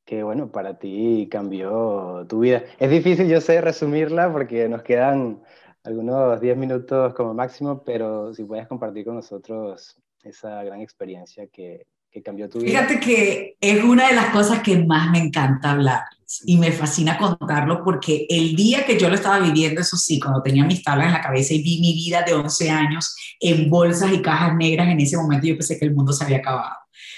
que, 0.04 0.24
bueno, 0.24 0.52
para 0.52 0.80
ti 0.80 1.28
cambió 1.30 2.26
tu 2.28 2.40
vida. 2.40 2.64
Es 2.80 2.90
difícil, 2.90 3.28
yo 3.28 3.40
sé, 3.40 3.62
resumirla 3.62 4.34
porque 4.34 4.68
nos 4.68 4.82
quedan 4.82 5.44
algunos 5.84 6.42
10 6.42 6.58
minutos 6.58 7.14
como 7.14 7.36
máximo, 7.36 7.84
pero 7.84 8.34
si 8.34 8.46
puedes 8.46 8.68
compartir 8.68 9.06
con 9.06 9.14
nosotros 9.14 9.96
esa 10.24 10.64
gran 10.64 10.82
experiencia 10.82 11.46
que, 11.46 11.86
que 12.10 12.24
cambió 12.24 12.50
tu 12.50 12.62
vida? 12.62 12.80
Fíjate 12.80 13.00
que 13.00 13.58
es 13.62 13.84
una 13.84 14.08
de 14.08 14.16
las 14.16 14.32
cosas 14.32 14.64
que 14.64 14.76
más 14.84 15.12
me 15.12 15.20
encanta 15.20 15.70
hablar 15.70 16.02
y 16.46 16.58
me 16.58 16.72
fascina 16.72 17.18
contarlo 17.18 17.84
porque 17.84 18.26
el 18.30 18.56
día 18.56 18.86
que 18.86 18.98
yo 18.98 19.10
lo 19.10 19.16
estaba 19.16 19.40
viviendo, 19.40 19.82
eso 19.82 19.98
sí, 19.98 20.20
cuando 20.20 20.42
tenía 20.42 20.64
mis 20.64 20.84
tablas 20.84 21.08
en 21.08 21.14
la 21.14 21.22
cabeza 21.22 21.54
y 21.54 21.62
vi 21.62 21.80
mi 21.82 21.94
vida 21.94 22.24
de 22.24 22.34
11 22.34 22.70
años 22.70 23.16
en 23.40 23.70
bolsas 23.70 24.12
y 24.14 24.22
cajas 24.22 24.56
negras, 24.56 24.88
en 24.88 25.00
ese 25.00 25.18
momento 25.18 25.48
yo 25.48 25.56
pensé 25.56 25.78
que 25.78 25.86
el 25.86 25.94
mundo 25.94 26.14
se 26.14 26.24
había 26.24 26.38
acabado. 26.38 26.76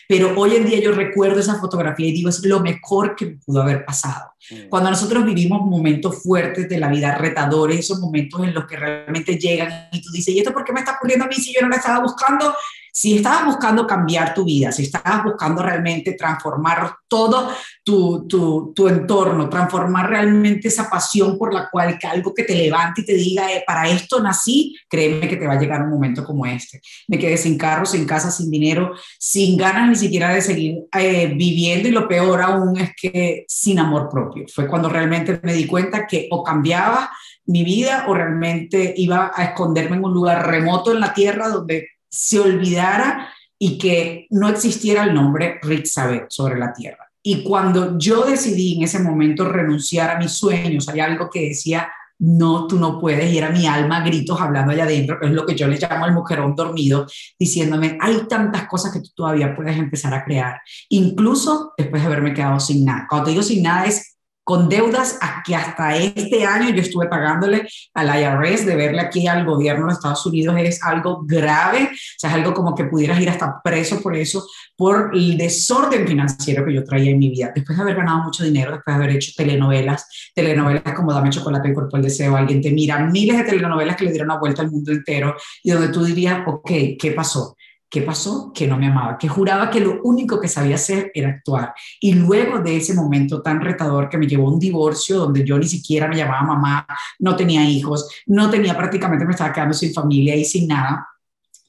Pero 0.07 0.33
hoy 0.37 0.55
en 0.55 0.65
día 0.65 0.79
yo 0.79 0.91
recuerdo 0.91 1.39
esa 1.39 1.59
fotografía 1.59 2.07
y 2.07 2.11
digo, 2.11 2.29
es 2.29 2.43
lo 2.45 2.59
mejor 2.59 3.15
que 3.15 3.37
pudo 3.45 3.61
haber 3.61 3.85
pasado. 3.85 4.32
Mm. 4.49 4.69
Cuando 4.69 4.89
nosotros 4.89 5.25
vivimos 5.25 5.61
momentos 5.61 6.21
fuertes 6.21 6.67
de 6.69 6.79
la 6.79 6.89
vida, 6.89 7.15
retadores, 7.17 7.79
esos 7.79 7.99
momentos 7.99 8.43
en 8.43 8.53
los 8.53 8.65
que 8.65 8.77
realmente 8.77 9.37
llegan 9.37 9.89
y 9.91 10.01
tú 10.01 10.11
dices, 10.11 10.33
¿y 10.33 10.39
esto 10.39 10.53
por 10.53 10.63
qué 10.63 10.73
me 10.73 10.79
está 10.79 10.93
ocurriendo 10.93 11.25
a 11.25 11.27
mí 11.27 11.35
si 11.35 11.53
yo 11.53 11.61
no 11.61 11.69
lo 11.69 11.75
estaba 11.75 11.99
buscando? 11.99 12.53
Si 12.95 13.15
estabas 13.15 13.47
buscando 13.47 13.87
cambiar 13.87 14.35
tu 14.35 14.45
vida, 14.45 14.71
si 14.71 14.83
estabas 14.83 15.23
buscando 15.23 15.63
realmente 15.63 16.13
transformar 16.13 16.95
todo 17.07 17.51
tu, 17.83 18.27
tu, 18.27 18.71
tu 18.75 18.87
entorno, 18.87 19.49
transformar 19.49 20.11
realmente 20.11 20.67
esa 20.67 20.87
pasión 20.91 21.35
por 21.39 21.51
la 21.51 21.69
cual 21.71 21.97
que 21.97 22.05
algo 22.05 22.35
que 22.35 22.43
te 22.43 22.53
levante 22.53 23.01
y 23.01 23.05
te 23.05 23.15
diga, 23.15 23.51
eh, 23.51 23.63
para 23.65 23.89
esto 23.89 24.21
nací, 24.21 24.75
créeme 24.87 25.27
que 25.27 25.37
te 25.37 25.47
va 25.47 25.53
a 25.53 25.59
llegar 25.59 25.81
un 25.81 25.89
momento 25.89 26.23
como 26.23 26.45
este. 26.45 26.81
Me 27.07 27.17
quedé 27.17 27.35
sin 27.35 27.57
carro, 27.57 27.87
sin 27.87 28.05
casa, 28.05 28.29
sin 28.29 28.51
dinero, 28.51 28.93
sin 29.17 29.57
ganas 29.57 29.89
ni 29.89 29.95
siquiera 29.95 30.31
de 30.31 30.41
seguir 30.43 30.83
eh, 30.95 31.33
viviendo 31.35 31.87
y 31.87 31.91
lo 31.91 32.07
peor 32.07 32.41
aún 32.41 32.79
es 32.79 32.91
que 32.95 33.45
sin 33.47 33.79
amor 33.79 34.07
propio. 34.07 34.32
Fue 34.53 34.67
cuando 34.67 34.89
realmente 34.89 35.39
me 35.43 35.53
di 35.53 35.65
cuenta 35.65 36.07
que 36.07 36.27
o 36.31 36.43
cambiaba 36.43 37.09
mi 37.45 37.63
vida 37.63 38.05
o 38.07 38.13
realmente 38.13 38.93
iba 38.97 39.31
a 39.33 39.43
esconderme 39.43 39.97
en 39.97 40.05
un 40.05 40.13
lugar 40.13 40.47
remoto 40.47 40.91
en 40.91 40.99
la 40.99 41.13
tierra 41.13 41.49
donde 41.49 41.89
se 42.09 42.39
olvidara 42.39 43.29
y 43.57 43.77
que 43.77 44.27
no 44.29 44.49
existiera 44.49 45.03
el 45.03 45.13
nombre 45.13 45.59
Rick 45.61 45.85
sobre 46.29 46.59
la 46.59 46.73
tierra. 46.73 47.09
Y 47.21 47.43
cuando 47.43 47.97
yo 47.97 48.25
decidí 48.25 48.75
en 48.75 48.83
ese 48.83 48.99
momento 48.99 49.45
renunciar 49.45 50.11
a 50.11 50.19
mis 50.19 50.33
sueños, 50.33 50.89
hay 50.89 50.99
algo 50.99 51.29
que 51.29 51.47
decía, 51.47 51.89
no, 52.19 52.67
tú 52.67 52.77
no 52.77 52.99
puedes, 52.99 53.31
y 53.31 53.37
era 53.37 53.49
mi 53.49 53.65
alma 53.65 54.01
gritos 54.01 54.39
hablando 54.39 54.71
allá 54.71 54.83
adentro, 54.83 55.19
que 55.19 55.27
es 55.27 55.31
lo 55.31 55.45
que 55.45 55.55
yo 55.55 55.67
le 55.67 55.77
llamo 55.77 56.05
el 56.05 56.13
mujerón 56.13 56.55
dormido, 56.55 57.05
diciéndome, 57.39 57.97
hay 57.99 58.27
tantas 58.27 58.67
cosas 58.67 58.93
que 58.93 58.99
tú 58.99 59.09
todavía 59.15 59.55
puedes 59.55 59.77
empezar 59.77 60.13
a 60.13 60.23
crear, 60.23 60.61
incluso 60.89 61.73
después 61.77 62.01
de 62.01 62.07
haberme 62.07 62.33
quedado 62.33 62.59
sin 62.59 62.85
nada. 62.85 63.07
Cuando 63.09 63.25
te 63.25 63.31
digo 63.31 63.43
sin 63.43 63.63
nada 63.63 63.85
es 63.85 64.12
con 64.43 64.67
deudas 64.69 65.17
a 65.21 65.41
que 65.45 65.55
hasta 65.55 65.95
este 65.97 66.45
año 66.45 66.69
yo 66.69 66.81
estuve 66.81 67.07
pagándole 67.07 67.67
al 67.93 68.19
IRS, 68.19 68.65
de 68.65 68.75
verle 68.75 69.01
aquí 69.01 69.27
al 69.27 69.45
gobierno 69.45 69.87
de 69.87 69.93
Estados 69.93 70.25
Unidos 70.25 70.55
es 70.59 70.83
algo 70.83 71.23
grave, 71.25 71.89
o 71.91 72.17
sea, 72.17 72.29
es 72.29 72.35
algo 72.35 72.53
como 72.53 72.75
que 72.75 72.85
pudieras 72.85 73.19
ir 73.19 73.29
hasta 73.29 73.61
preso 73.63 74.01
por 74.01 74.15
eso, 74.15 74.45
por 74.75 75.11
el 75.13 75.37
desorden 75.37 76.07
financiero 76.07 76.65
que 76.65 76.73
yo 76.73 76.83
traía 76.83 77.11
en 77.11 77.19
mi 77.19 77.29
vida, 77.29 77.51
después 77.53 77.77
de 77.77 77.83
haber 77.83 77.95
ganado 77.95 78.23
mucho 78.23 78.43
dinero, 78.43 78.71
después 78.71 78.97
de 78.97 79.03
haber 79.03 79.15
hecho 79.15 79.31
telenovelas, 79.35 80.31
telenovelas 80.35 80.93
como 80.93 81.13
Dame 81.13 81.29
Chocolate 81.29 81.69
y 81.69 81.73
Cuerpo 81.73 81.97
el 81.97 82.03
Deseo, 82.03 82.35
alguien 82.35 82.61
te 82.61 82.71
mira, 82.71 82.99
miles 82.99 83.37
de 83.37 83.43
telenovelas 83.43 83.95
que 83.95 84.05
le 84.05 84.11
dieron 84.11 84.27
la 84.27 84.39
vuelta 84.39 84.61
al 84.61 84.71
mundo 84.71 84.91
entero 84.91 85.35
y 85.63 85.71
donde 85.71 85.89
tú 85.89 86.03
dirías, 86.03 86.41
ok, 86.45 86.69
¿qué 86.99 87.13
pasó? 87.15 87.55
¿Qué 87.93 88.01
pasó? 88.01 88.51
Que 88.51 88.65
no 88.65 88.75
me 88.75 88.87
amaba, 88.87 89.19
que 89.19 89.27
juraba 89.27 89.69
que 89.69 89.79
lo 89.79 90.01
único 90.01 90.41
que 90.41 90.47
sabía 90.47 90.77
hacer 90.77 91.11
era 91.13 91.29
actuar. 91.29 91.75
Y 92.01 92.15
luego 92.15 92.57
de 92.57 92.77
ese 92.77 92.95
momento 92.95 93.43
tan 93.43 93.61
retador 93.61 94.09
que 94.09 94.17
me 94.17 94.25
llevó 94.25 94.47
a 94.47 94.51
un 94.51 94.57
divorcio 94.57 95.19
donde 95.19 95.45
yo 95.45 95.59
ni 95.59 95.67
siquiera 95.67 96.07
me 96.07 96.15
llamaba 96.15 96.41
mamá, 96.41 96.87
no 97.19 97.35
tenía 97.35 97.63
hijos, 97.69 98.09
no 98.25 98.49
tenía 98.49 98.75
prácticamente, 98.75 99.25
me 99.25 99.33
estaba 99.33 99.53
quedando 99.53 99.75
sin 99.75 99.93
familia 99.93 100.35
y 100.35 100.43
sin 100.43 100.67
nada, 100.69 101.07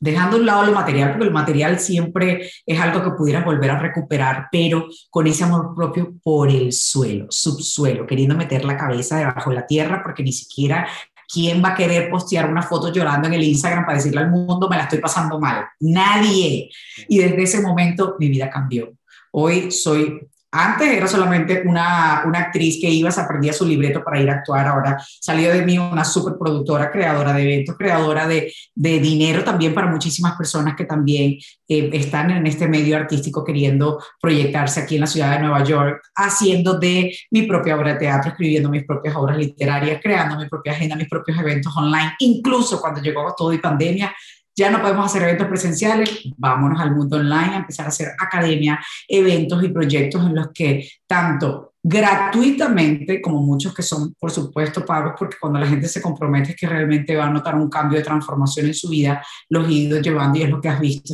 dejando 0.00 0.38
un 0.38 0.46
lado 0.46 0.64
lo 0.64 0.72
material, 0.72 1.10
porque 1.10 1.26
el 1.26 1.30
material 1.30 1.78
siempre 1.78 2.48
es 2.64 2.80
algo 2.80 3.04
que 3.04 3.18
pudieras 3.18 3.44
volver 3.44 3.72
a 3.72 3.78
recuperar, 3.78 4.48
pero 4.50 4.88
con 5.10 5.26
ese 5.26 5.44
amor 5.44 5.74
propio 5.76 6.14
por 6.22 6.48
el 6.48 6.72
suelo, 6.72 7.26
subsuelo, 7.28 8.06
queriendo 8.06 8.34
meter 8.34 8.64
la 8.64 8.78
cabeza 8.78 9.18
debajo 9.18 9.50
de 9.50 9.56
la 9.56 9.66
tierra, 9.66 10.00
porque 10.02 10.22
ni 10.22 10.32
siquiera 10.32 10.88
¿Quién 11.34 11.60
va 11.64 11.70
a 11.70 11.74
querer 11.74 12.08
postear 12.08 12.48
una 12.48 12.62
foto 12.62 12.92
llorando 12.92 13.26
en 13.26 13.34
el 13.34 13.42
Instagram 13.42 13.84
para 13.84 13.98
decirle 13.98 14.20
al 14.20 14.30
mundo 14.30 14.68
me 14.68 14.76
la 14.76 14.84
estoy 14.84 15.00
pasando 15.00 15.40
mal? 15.40 15.64
Nadie. 15.80 16.70
Y 17.08 17.18
desde 17.18 17.42
ese 17.42 17.60
momento 17.60 18.14
mi 18.20 18.28
vida 18.28 18.48
cambió. 18.48 18.92
Hoy 19.32 19.72
soy 19.72 20.28
antes 20.56 20.88
era 20.88 21.08
solamente 21.08 21.62
una, 21.66 22.22
una, 22.26 22.38
actriz 22.38 22.78
que 22.80 22.88
iba, 22.88 23.10
se 23.10 23.20
aprendía 23.20 23.52
su 23.52 23.66
libreto 23.66 24.04
para 24.04 24.20
ir 24.20 24.30
a 24.30 24.34
actuar. 24.34 24.68
Ahora 24.68 24.96
salió 25.20 25.52
de 25.52 25.62
mí 25.64 25.78
una 25.78 26.04
superproductora, 26.04 26.92
creadora 26.92 27.32
de 27.32 27.42
eventos, 27.42 27.76
creadora 27.76 28.28
de, 28.28 28.52
de 28.74 29.00
dinero 29.00 29.42
también 29.42 29.74
para 29.74 29.88
muchísimas 29.88 30.36
personas 30.36 30.76
que 30.76 30.84
también 30.84 31.38
eh, 31.68 31.90
están 31.92 32.30
en 32.30 32.46
este 32.46 32.68
medio 32.68 32.96
artístico 32.96 33.44
queriendo 33.44 34.00
proyectarse 34.20 34.80
aquí 34.80 34.94
en 34.94 35.00
la 35.00 35.06
ciudad 35.08 35.32
de 35.32 35.40
Nueva 35.40 35.64
York, 35.64 36.02
haciendo 36.14 36.78
de 36.78 37.16
mi 37.32 37.42
propia 37.42 37.76
obra 37.76 37.94
de 37.94 37.98
teatro, 37.98 38.30
escribiendo 38.30 38.68
mis 38.68 38.84
propias 38.84 39.16
obras 39.16 39.36
literarias, 39.36 40.00
creando 40.00 40.38
mi 40.38 40.48
propia 40.48 40.72
agenda, 40.72 40.94
mis 40.94 41.08
propios 41.08 41.36
eventos 41.38 41.76
online. 41.76 42.12
Incluso 42.20 42.80
cuando 42.80 43.00
llegó 43.00 43.34
todo 43.36 43.52
y 43.52 43.58
pandemia, 43.58 44.14
ya 44.56 44.70
no 44.70 44.80
podemos 44.80 45.06
hacer 45.06 45.22
eventos 45.22 45.48
presenciales, 45.48 46.22
vámonos 46.36 46.80
al 46.80 46.94
mundo 46.94 47.16
online 47.16 47.54
a 47.54 47.58
empezar 47.58 47.86
a 47.86 47.88
hacer 47.88 48.08
academia, 48.18 48.78
eventos 49.08 49.62
y 49.64 49.68
proyectos 49.68 50.24
en 50.24 50.34
los 50.34 50.48
que 50.52 50.88
tanto 51.06 51.74
gratuitamente, 51.86 53.20
como 53.20 53.42
muchos 53.42 53.74
que 53.74 53.82
son, 53.82 54.14
por 54.14 54.30
supuesto, 54.30 54.86
pagos, 54.86 55.14
porque 55.18 55.36
cuando 55.38 55.58
la 55.58 55.66
gente 55.66 55.86
se 55.86 56.00
compromete 56.00 56.52
es 56.52 56.56
que 56.56 56.66
realmente 56.66 57.14
va 57.14 57.26
a 57.26 57.30
notar 57.30 57.54
un 57.56 57.68
cambio 57.68 57.98
de 57.98 58.04
transformación 58.04 58.66
en 58.66 58.74
su 58.74 58.88
vida, 58.88 59.22
los 59.50 59.68
he 59.68 59.72
ido 59.72 60.00
llevando 60.00 60.38
y 60.38 60.42
es 60.42 60.50
lo 60.50 60.60
que 60.60 60.68
has 60.68 60.80
visto 60.80 61.12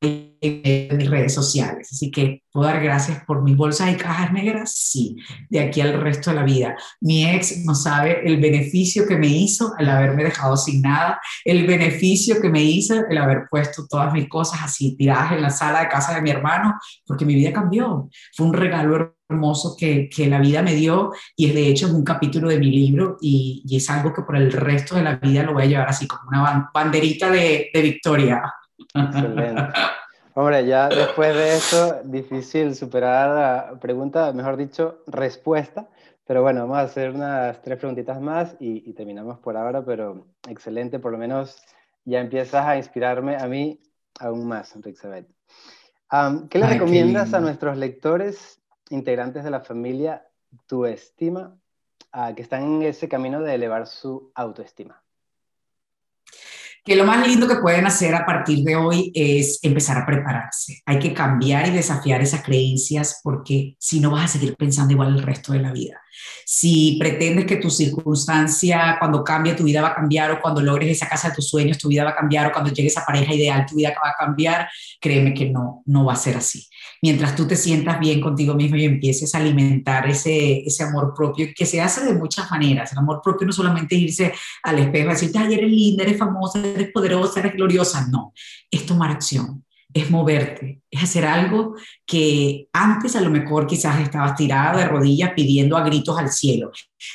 en 0.00 0.96
mis 0.96 1.10
redes 1.10 1.34
sociales. 1.34 1.88
Así 1.92 2.10
que 2.10 2.42
puedo 2.50 2.66
dar 2.66 2.82
gracias 2.82 3.22
por 3.24 3.42
mis 3.42 3.56
bolsas 3.56 3.92
y 3.92 3.96
cajas 3.96 4.32
negras, 4.32 4.72
sí, 4.74 5.16
de 5.50 5.60
aquí 5.60 5.80
al 5.80 6.00
resto 6.00 6.30
de 6.30 6.36
la 6.36 6.44
vida. 6.44 6.76
Mi 7.00 7.26
ex 7.28 7.64
no 7.64 7.74
sabe 7.74 8.26
el 8.26 8.40
beneficio 8.40 9.06
que 9.06 9.16
me 9.16 9.28
hizo 9.28 9.74
el 9.78 9.88
haberme 9.88 10.24
dejado 10.24 10.56
sin 10.56 10.82
nada, 10.82 11.20
el 11.44 11.66
beneficio 11.66 12.40
que 12.40 12.48
me 12.48 12.62
hizo 12.62 12.94
el 13.06 13.18
haber 13.18 13.46
puesto 13.50 13.86
todas 13.88 14.12
mis 14.12 14.28
cosas 14.28 14.60
así 14.62 14.96
tiradas 14.96 15.32
en 15.32 15.42
la 15.42 15.50
sala 15.50 15.80
de 15.80 15.88
casa 15.88 16.14
de 16.14 16.22
mi 16.22 16.30
hermano, 16.30 16.74
porque 17.06 17.24
mi 17.24 17.34
vida 17.34 17.52
cambió. 17.52 18.08
Fue 18.34 18.46
un 18.46 18.54
regalo 18.54 19.14
hermoso 19.28 19.76
que, 19.78 20.08
que 20.08 20.26
la 20.26 20.40
vida 20.40 20.62
me 20.62 20.74
dio 20.74 21.12
y 21.36 21.46
es 21.46 21.54
de 21.54 21.68
hecho 21.68 21.88
un 21.88 22.02
capítulo 22.02 22.48
de 22.48 22.58
mi 22.58 22.70
libro 22.70 23.16
y, 23.20 23.62
y, 23.64 23.76
es 23.76 23.88
algo 23.88 24.12
que 24.12 24.22
por 24.22 24.36
el 24.36 24.50
resto 24.50 24.96
de 24.96 25.02
la 25.02 25.16
vida 25.16 25.44
lo 25.44 25.52
voy 25.52 25.64
a 25.64 25.66
llevar 25.66 25.88
así 25.88 26.08
como 26.08 26.22
una 26.28 26.70
banderita 26.74 27.30
de, 27.30 27.70
de 27.72 27.82
victoria. 27.82 28.42
Excelente. 28.94 29.62
Hombre, 30.34 30.64
ya 30.64 30.88
después 30.88 31.34
de 31.34 31.56
eso, 31.56 32.00
difícil 32.04 32.74
superar 32.74 33.28
la 33.28 33.80
pregunta, 33.80 34.32
mejor 34.32 34.56
dicho, 34.56 35.02
respuesta. 35.06 35.88
Pero 36.26 36.42
bueno, 36.42 36.60
vamos 36.60 36.78
a 36.78 36.82
hacer 36.82 37.10
unas 37.10 37.60
tres 37.60 37.76
preguntitas 37.76 38.20
más 38.20 38.56
y, 38.60 38.92
terminamos 38.92 39.40
por 39.40 39.56
ahora, 39.56 39.84
pero 39.84 40.28
excelente, 40.48 41.00
por 41.00 41.10
lo 41.10 41.18
menos 41.18 41.60
ya 42.04 42.20
empiezas 42.20 42.64
a 42.64 42.76
inspirarme 42.76 43.36
a 43.36 43.48
mí 43.48 43.80
aún 44.20 44.46
más, 44.46 44.72
Rixabeth. 44.80 45.26
Um, 46.12 46.48
¿Qué 46.48 46.60
le 46.60 46.68
recomiendas 46.68 47.34
a 47.34 47.40
nuestros 47.40 47.76
lectores, 47.76 48.60
integrantes 48.90 49.42
de 49.42 49.50
la 49.50 49.60
familia, 49.60 50.24
tu 50.66 50.86
estima, 50.86 51.56
que 52.36 52.42
están 52.42 52.62
en 52.62 52.82
ese 52.82 53.08
camino 53.08 53.40
de 53.40 53.56
elevar 53.56 53.88
su 53.88 54.30
autoestima? 54.36 55.02
Que 56.84 56.96
lo 56.96 57.04
más 57.04 57.26
lindo 57.26 57.46
que 57.46 57.56
pueden 57.56 57.86
hacer 57.86 58.14
a 58.14 58.24
partir 58.24 58.64
de 58.64 58.76
hoy 58.76 59.12
es 59.14 59.58
empezar 59.62 59.98
a 59.98 60.06
prepararse. 60.06 60.82
Hay 60.86 60.98
que 60.98 61.14
cambiar 61.14 61.68
y 61.68 61.70
desafiar 61.70 62.20
esas 62.22 62.42
creencias 62.42 63.20
porque 63.22 63.76
si 63.78 64.00
no 64.00 64.10
vas 64.10 64.24
a 64.24 64.38
seguir 64.38 64.56
pensando 64.56 64.92
igual 64.92 65.16
el 65.16 65.22
resto 65.22 65.52
de 65.52 65.60
la 65.60 65.72
vida. 65.72 66.00
Si 66.44 66.96
pretendes 66.98 67.46
que 67.46 67.56
tu 67.56 67.70
circunstancia, 67.70 68.96
cuando 68.98 69.22
cambie, 69.22 69.54
tu 69.54 69.64
vida 69.64 69.82
va 69.82 69.88
a 69.88 69.94
cambiar, 69.94 70.32
o 70.32 70.40
cuando 70.40 70.60
logres 70.60 70.90
esa 70.90 71.08
casa 71.08 71.28
de 71.28 71.36
tus 71.36 71.48
sueños, 71.48 71.78
tu 71.78 71.88
vida 71.88 72.04
va 72.04 72.10
a 72.10 72.16
cambiar, 72.16 72.48
o 72.48 72.52
cuando 72.52 72.72
llegues 72.72 72.96
a 72.98 73.04
pareja 73.04 73.34
ideal, 73.34 73.66
tu 73.66 73.76
vida 73.76 73.92
va 74.04 74.10
a 74.10 74.16
cambiar, 74.18 74.68
créeme 75.00 75.32
que 75.34 75.48
no, 75.48 75.82
no 75.86 76.04
va 76.04 76.14
a 76.14 76.16
ser 76.16 76.36
así. 76.36 76.66
Mientras 77.02 77.34
tú 77.34 77.46
te 77.46 77.56
sientas 77.56 77.98
bien 77.98 78.20
contigo 78.20 78.54
mismo 78.54 78.76
y 78.76 78.84
empieces 78.84 79.34
a 79.34 79.38
alimentar 79.38 80.08
ese, 80.08 80.62
ese 80.66 80.82
amor 80.82 81.14
propio, 81.16 81.48
que 81.54 81.66
se 81.66 81.80
hace 81.80 82.04
de 82.04 82.14
muchas 82.14 82.50
maneras. 82.50 82.92
El 82.92 82.98
amor 82.98 83.20
propio 83.22 83.46
no 83.46 83.52
solamente 83.52 83.94
irse 83.94 84.32
al 84.62 84.78
espejo 84.78 85.10
y 85.10 85.12
decir, 85.12 85.30
ay, 85.36 85.54
eres 85.54 85.70
linda, 85.70 86.02
eres 86.02 86.18
famosa, 86.18 86.58
eres 86.74 86.92
poderosa, 86.92 87.40
eres 87.40 87.54
gloriosa. 87.54 88.06
No, 88.08 88.32
es 88.70 88.86
tomar 88.86 89.10
acción 89.10 89.64
es 89.92 90.10
moverte, 90.10 90.82
es 90.90 91.02
hacer 91.02 91.24
algo 91.24 91.74
que 92.06 92.68
antes 92.72 93.16
a 93.16 93.20
lo 93.20 93.30
mejor 93.30 93.66
quizás 93.66 94.00
estabas 94.00 94.36
tirada 94.36 94.78
de 94.78 94.86
rodillas 94.86 95.32
pidiendo 95.34 95.76
a 95.76 95.82
gritos 95.82 96.16
al 96.18 96.30
cielo. 96.30 96.70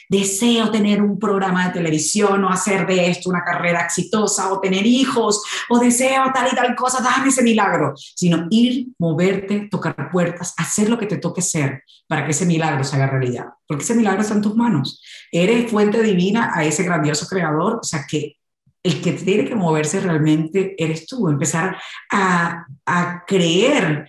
Deseo 0.09 0.71
tener 0.71 1.01
un 1.01 1.17
programa 1.17 1.67
de 1.67 1.73
televisión 1.73 2.43
o 2.43 2.49
hacer 2.49 2.85
de 2.85 3.09
esto 3.09 3.29
una 3.29 3.43
carrera 3.43 3.81
exitosa 3.81 4.51
o 4.51 4.59
tener 4.59 4.85
hijos 4.85 5.41
o 5.69 5.79
deseo 5.79 6.25
tal 6.33 6.49
y 6.51 6.55
tal 6.55 6.75
cosa, 6.75 7.01
dame 7.01 7.29
ese 7.29 7.43
milagro, 7.43 7.93
sino 7.95 8.47
ir, 8.49 8.87
moverte, 8.99 9.67
tocar 9.71 10.09
puertas, 10.11 10.53
hacer 10.57 10.89
lo 10.89 10.97
que 10.97 11.05
te 11.05 11.17
toque 11.17 11.41
ser 11.41 11.83
para 12.07 12.25
que 12.25 12.31
ese 12.31 12.45
milagro 12.45 12.83
se 12.83 12.95
haga 12.95 13.07
realidad, 13.07 13.45
porque 13.67 13.83
ese 13.83 13.95
milagro 13.95 14.21
está 14.21 14.33
en 14.33 14.41
tus 14.41 14.55
manos. 14.55 15.01
Eres 15.31 15.71
fuente 15.71 16.01
divina 16.03 16.51
a 16.53 16.65
ese 16.65 16.83
grandioso 16.83 17.27
creador, 17.27 17.79
o 17.81 17.83
sea 17.83 18.05
que 18.09 18.37
el 18.85 19.01
que 19.01 19.13
tiene 19.13 19.45
que 19.45 19.55
moverse 19.55 19.99
realmente 19.99 20.75
eres 20.77 21.07
tú, 21.07 21.27
empezar 21.27 21.75
a, 22.11 22.67
a 22.85 23.23
creer 23.25 24.07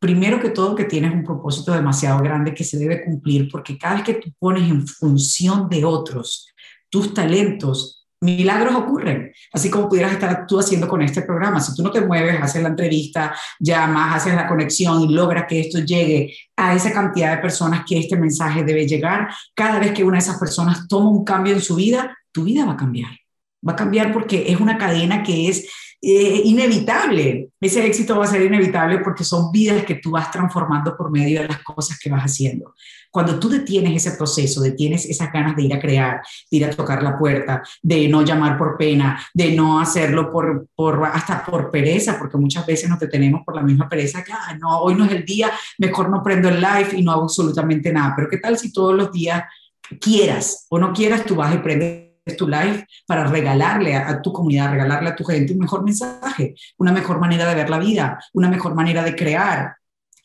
primero 0.00 0.40
que 0.40 0.48
todo 0.48 0.74
que 0.74 0.84
tienes 0.84 1.12
un 1.12 1.22
propósito 1.22 1.72
demasiado 1.72 2.20
grande 2.20 2.52
que 2.52 2.64
se 2.64 2.76
debe 2.76 3.04
cumplir, 3.04 3.48
porque 3.48 3.78
cada 3.78 3.94
vez 3.94 4.04
que 4.04 4.14
tú 4.14 4.32
pones 4.36 4.68
en 4.68 4.84
función 4.84 5.68
de 5.68 5.84
otros 5.84 6.48
tus 6.88 7.14
talentos, 7.14 8.08
milagros 8.20 8.74
ocurren, 8.74 9.32
así 9.52 9.70
como 9.70 9.88
pudieras 9.88 10.12
estar 10.12 10.44
tú 10.44 10.58
haciendo 10.58 10.88
con 10.88 11.02
este 11.02 11.22
programa. 11.22 11.60
Si 11.60 11.76
tú 11.76 11.84
no 11.84 11.92
te 11.92 12.00
mueves, 12.00 12.42
haces 12.42 12.62
la 12.62 12.70
entrevista, 12.70 13.32
llamas, 13.60 14.16
haces 14.16 14.34
la 14.34 14.48
conexión 14.48 15.02
y 15.02 15.14
logras 15.14 15.44
que 15.48 15.60
esto 15.60 15.78
llegue 15.78 16.34
a 16.56 16.74
esa 16.74 16.92
cantidad 16.92 17.36
de 17.36 17.42
personas 17.42 17.84
que 17.86 18.00
este 18.00 18.16
mensaje 18.16 18.64
debe 18.64 18.88
llegar, 18.88 19.28
cada 19.54 19.78
vez 19.78 19.92
que 19.92 20.02
una 20.02 20.16
de 20.16 20.24
esas 20.24 20.38
personas 20.38 20.88
toma 20.88 21.10
un 21.10 21.24
cambio 21.24 21.52
en 21.52 21.60
su 21.60 21.76
vida, 21.76 22.18
tu 22.32 22.42
vida 22.42 22.64
va 22.64 22.72
a 22.72 22.76
cambiar. 22.76 23.19
Va 23.66 23.72
a 23.72 23.76
cambiar 23.76 24.12
porque 24.12 24.50
es 24.50 24.60
una 24.60 24.78
cadena 24.78 25.22
que 25.22 25.48
es 25.48 25.66
eh, 26.02 26.42
inevitable. 26.46 27.50
Ese 27.60 27.84
éxito 27.86 28.16
va 28.16 28.24
a 28.24 28.28
ser 28.28 28.40
inevitable 28.42 29.00
porque 29.00 29.22
son 29.22 29.52
vidas 29.52 29.84
que 29.84 29.96
tú 29.96 30.12
vas 30.12 30.30
transformando 30.30 30.96
por 30.96 31.10
medio 31.10 31.42
de 31.42 31.48
las 31.48 31.62
cosas 31.62 31.98
que 31.98 32.08
vas 32.08 32.22
haciendo. 32.22 32.74
Cuando 33.10 33.38
tú 33.38 33.50
detienes 33.50 34.06
ese 34.06 34.16
proceso, 34.16 34.62
detienes 34.62 35.04
esas 35.04 35.30
ganas 35.30 35.56
de 35.56 35.64
ir 35.64 35.74
a 35.74 35.80
crear, 35.80 36.22
de 36.50 36.56
ir 36.56 36.64
a 36.64 36.70
tocar 36.70 37.02
la 37.02 37.18
puerta, 37.18 37.62
de 37.82 38.08
no 38.08 38.22
llamar 38.22 38.56
por 38.56 38.78
pena, 38.78 39.20
de 39.34 39.52
no 39.52 39.78
hacerlo 39.78 40.32
por, 40.32 40.68
por 40.74 41.04
hasta 41.04 41.44
por 41.44 41.70
pereza, 41.70 42.18
porque 42.18 42.38
muchas 42.38 42.64
veces 42.64 42.88
nos 42.88 42.98
detenemos 42.98 43.42
por 43.44 43.56
la 43.56 43.62
misma 43.62 43.86
pereza 43.86 44.24
que, 44.24 44.32
ah, 44.32 44.56
no, 44.58 44.80
hoy 44.80 44.94
no 44.94 45.04
es 45.04 45.12
el 45.12 45.26
día, 45.26 45.50
mejor 45.76 46.08
no 46.08 46.22
prendo 46.22 46.48
el 46.48 46.62
live 46.62 46.90
y 46.96 47.02
no 47.02 47.12
hago 47.12 47.24
absolutamente 47.24 47.92
nada. 47.92 48.14
Pero 48.16 48.28
¿qué 48.30 48.38
tal 48.38 48.56
si 48.56 48.72
todos 48.72 48.94
los 48.94 49.12
días 49.12 49.42
quieras 50.00 50.66
o 50.70 50.78
no 50.78 50.94
quieras, 50.94 51.24
tú 51.24 51.34
vas 51.34 51.54
y 51.54 51.58
prendes 51.58 52.09
tu 52.36 52.48
live 52.48 52.86
para 53.06 53.24
regalarle 53.24 53.94
a, 53.94 54.20
tu 54.20 54.32
comunidad, 54.32 54.72
regalarle 54.72 55.10
a 55.10 55.16
tu 55.16 55.24
gente 55.24 55.52
un 55.52 55.58
mejor 55.58 55.82
mensaje, 55.84 56.54
una 56.78 56.92
mejor 56.92 57.18
manera 57.18 57.48
de 57.48 57.54
ver 57.54 57.70
la 57.70 57.78
vida, 57.78 58.18
una 58.32 58.48
mejor 58.48 58.74
manera 58.74 59.02
de 59.02 59.14
crear. 59.14 59.74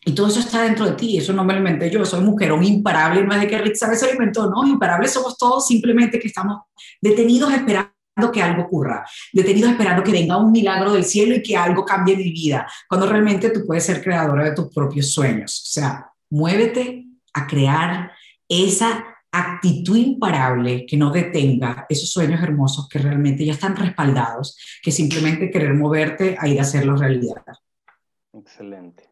Y 0.08 0.14
todo 0.14 0.28
eso 0.28 0.40
está 0.40 0.62
dentro 0.62 0.86
de 0.86 0.92
ti, 0.92 1.18
eso 1.18 1.34
no 1.34 1.44
me 1.44 1.90
yo, 1.90 2.06
soy 2.06 2.24
mujer, 2.24 2.52
un 2.52 2.64
imparable, 2.64 3.24
no 3.24 3.34
es 3.34 3.42
de 3.42 3.48
que 3.48 3.58
Rick 3.58 3.76
sabe 3.76 3.96
se 3.96 4.06
lo 4.06 4.14
inventó, 4.14 4.48
no, 4.50 4.66
imparables 4.68 5.12
somos 5.12 5.36
todos, 5.36 5.66
simplemente 5.66 6.20
que 6.20 6.28
estamos 6.28 6.60
detenidos 7.02 7.52
esperando 7.52 7.90
que 8.32 8.42
algo 8.42 8.64
ocurra, 8.64 9.04
detenidos 9.34 9.72
esperando 9.72 10.04
que 10.04 10.12
venga 10.12 10.38
un 10.38 10.52
milagro 10.52 10.94
del 10.94 11.04
cielo 11.04 11.36
y 11.36 11.42
que 11.42 11.58
algo 11.58 11.84
cambie 11.84 12.16
mi 12.16 12.32
vida, 12.32 12.68
cuando 12.88 13.08
realmente 13.08 13.50
tú 13.50 13.66
puedes 13.66 13.84
ser 13.84 14.04
creadora 14.04 14.46
de 14.46 14.54
tus 14.54 14.72
propios 14.72 15.12
sueños. 15.12 15.64
O 15.66 15.72
sea, 15.72 16.08
muévete 16.30 17.08
a 17.34 17.48
crear 17.48 18.12
esa 18.48 19.15
actitud 19.40 19.98
imparable 19.98 20.86
que 20.86 20.98
no 20.98 21.12
detenga 21.12 21.86
esos 21.90 22.10
sueños 22.10 22.42
hermosos 22.42 22.88
que 22.90 23.00
realmente 23.00 23.46
ya 23.46 23.54
están 23.54 23.76
respaldados, 23.76 24.58
que 24.82 24.92
simplemente 24.92 25.50
querer 25.50 25.74
moverte 25.74 26.36
a 26.40 26.48
ir 26.48 26.60
a 26.60 26.64
hacerlo 26.64 26.96
realidad. 26.96 27.44
Excelente. 28.34 29.10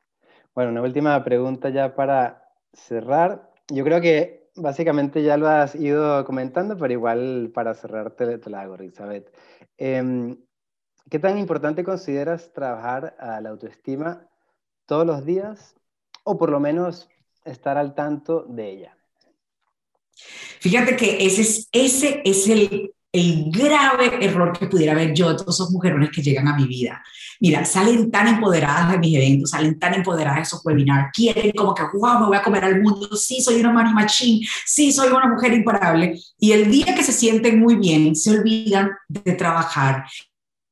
Bueno, 0.53 0.71
una 0.71 0.81
última 0.81 1.23
pregunta 1.23 1.69
ya 1.69 1.95
para 1.95 2.43
cerrar. 2.73 3.51
Yo 3.69 3.83
creo 3.83 4.01
que 4.01 4.51
básicamente 4.55 5.23
ya 5.23 5.37
lo 5.37 5.47
has 5.47 5.75
ido 5.75 6.23
comentando, 6.25 6.77
pero 6.77 6.93
igual 6.93 7.51
para 7.53 7.73
cerrar 7.73 8.11
te, 8.11 8.37
la 8.49 8.61
hago, 8.61 8.75
Elizabeth. 8.75 9.33
Em, 9.77 10.37
¿Qué 11.09 11.19
tan 11.19 11.37
importante 11.37 11.83
consideras 11.83 12.53
trabajar 12.53 13.15
a 13.19 13.41
la 13.41 13.49
autoestima 13.49 14.27
todos 14.85 15.05
los 15.05 15.25
días 15.25 15.75
o 16.23 16.37
por 16.37 16.49
lo 16.49 16.59
menos 16.59 17.09
estar 17.43 17.77
al 17.77 17.93
tanto 17.93 18.45
de 18.47 18.69
ella? 18.69 18.97
Fíjate 20.59 20.95
que 20.95 21.25
ese 21.25 21.41
es, 21.41 21.67
ese 21.71 22.21
es 22.23 22.47
el, 22.47 22.91
el 23.11 23.51
grave 23.51 24.25
error 24.25 24.57
que 24.57 24.67
pudiera 24.67 24.93
haber 24.93 25.13
yo 25.13 25.29
de 25.29 25.35
todos 25.35 25.55
esos 25.55 25.71
mujerones 25.71 26.09
que 26.09 26.21
llegan 26.21 26.47
a 26.47 26.55
mi 26.55 26.65
vida. 26.65 27.03
Mira, 27.39 27.65
salen 27.65 28.09
tan 28.09 28.27
empoderadas 28.27 28.91
de 28.91 28.97
mis 28.97 29.15
eventos, 29.15 29.51
salen 29.51 29.77
tan 29.77 29.93
empoderadas 29.93 30.37
de 30.37 30.41
esos 30.43 30.65
webinars, 30.65 31.11
quieren 31.13 31.51
como 31.51 31.75
que, 31.75 31.83
wow, 31.93 32.19
me 32.19 32.25
voy 32.27 32.37
a 32.37 32.43
comer 32.43 32.63
al 32.63 32.81
mundo, 32.81 33.15
sí, 33.15 33.41
soy 33.41 33.59
una 33.59 33.71
money 33.71 33.93
machine, 33.93 34.47
sí, 34.65 34.91
soy 34.91 35.11
una 35.11 35.27
mujer 35.27 35.53
imparable. 35.53 36.17
Y 36.39 36.53
el 36.53 36.71
día 36.71 36.95
que 36.95 37.03
se 37.03 37.11
sienten 37.11 37.59
muy 37.59 37.75
bien, 37.75 38.15
se 38.15 38.31
olvidan 38.31 38.91
de 39.07 39.33
trabajar 39.33 40.05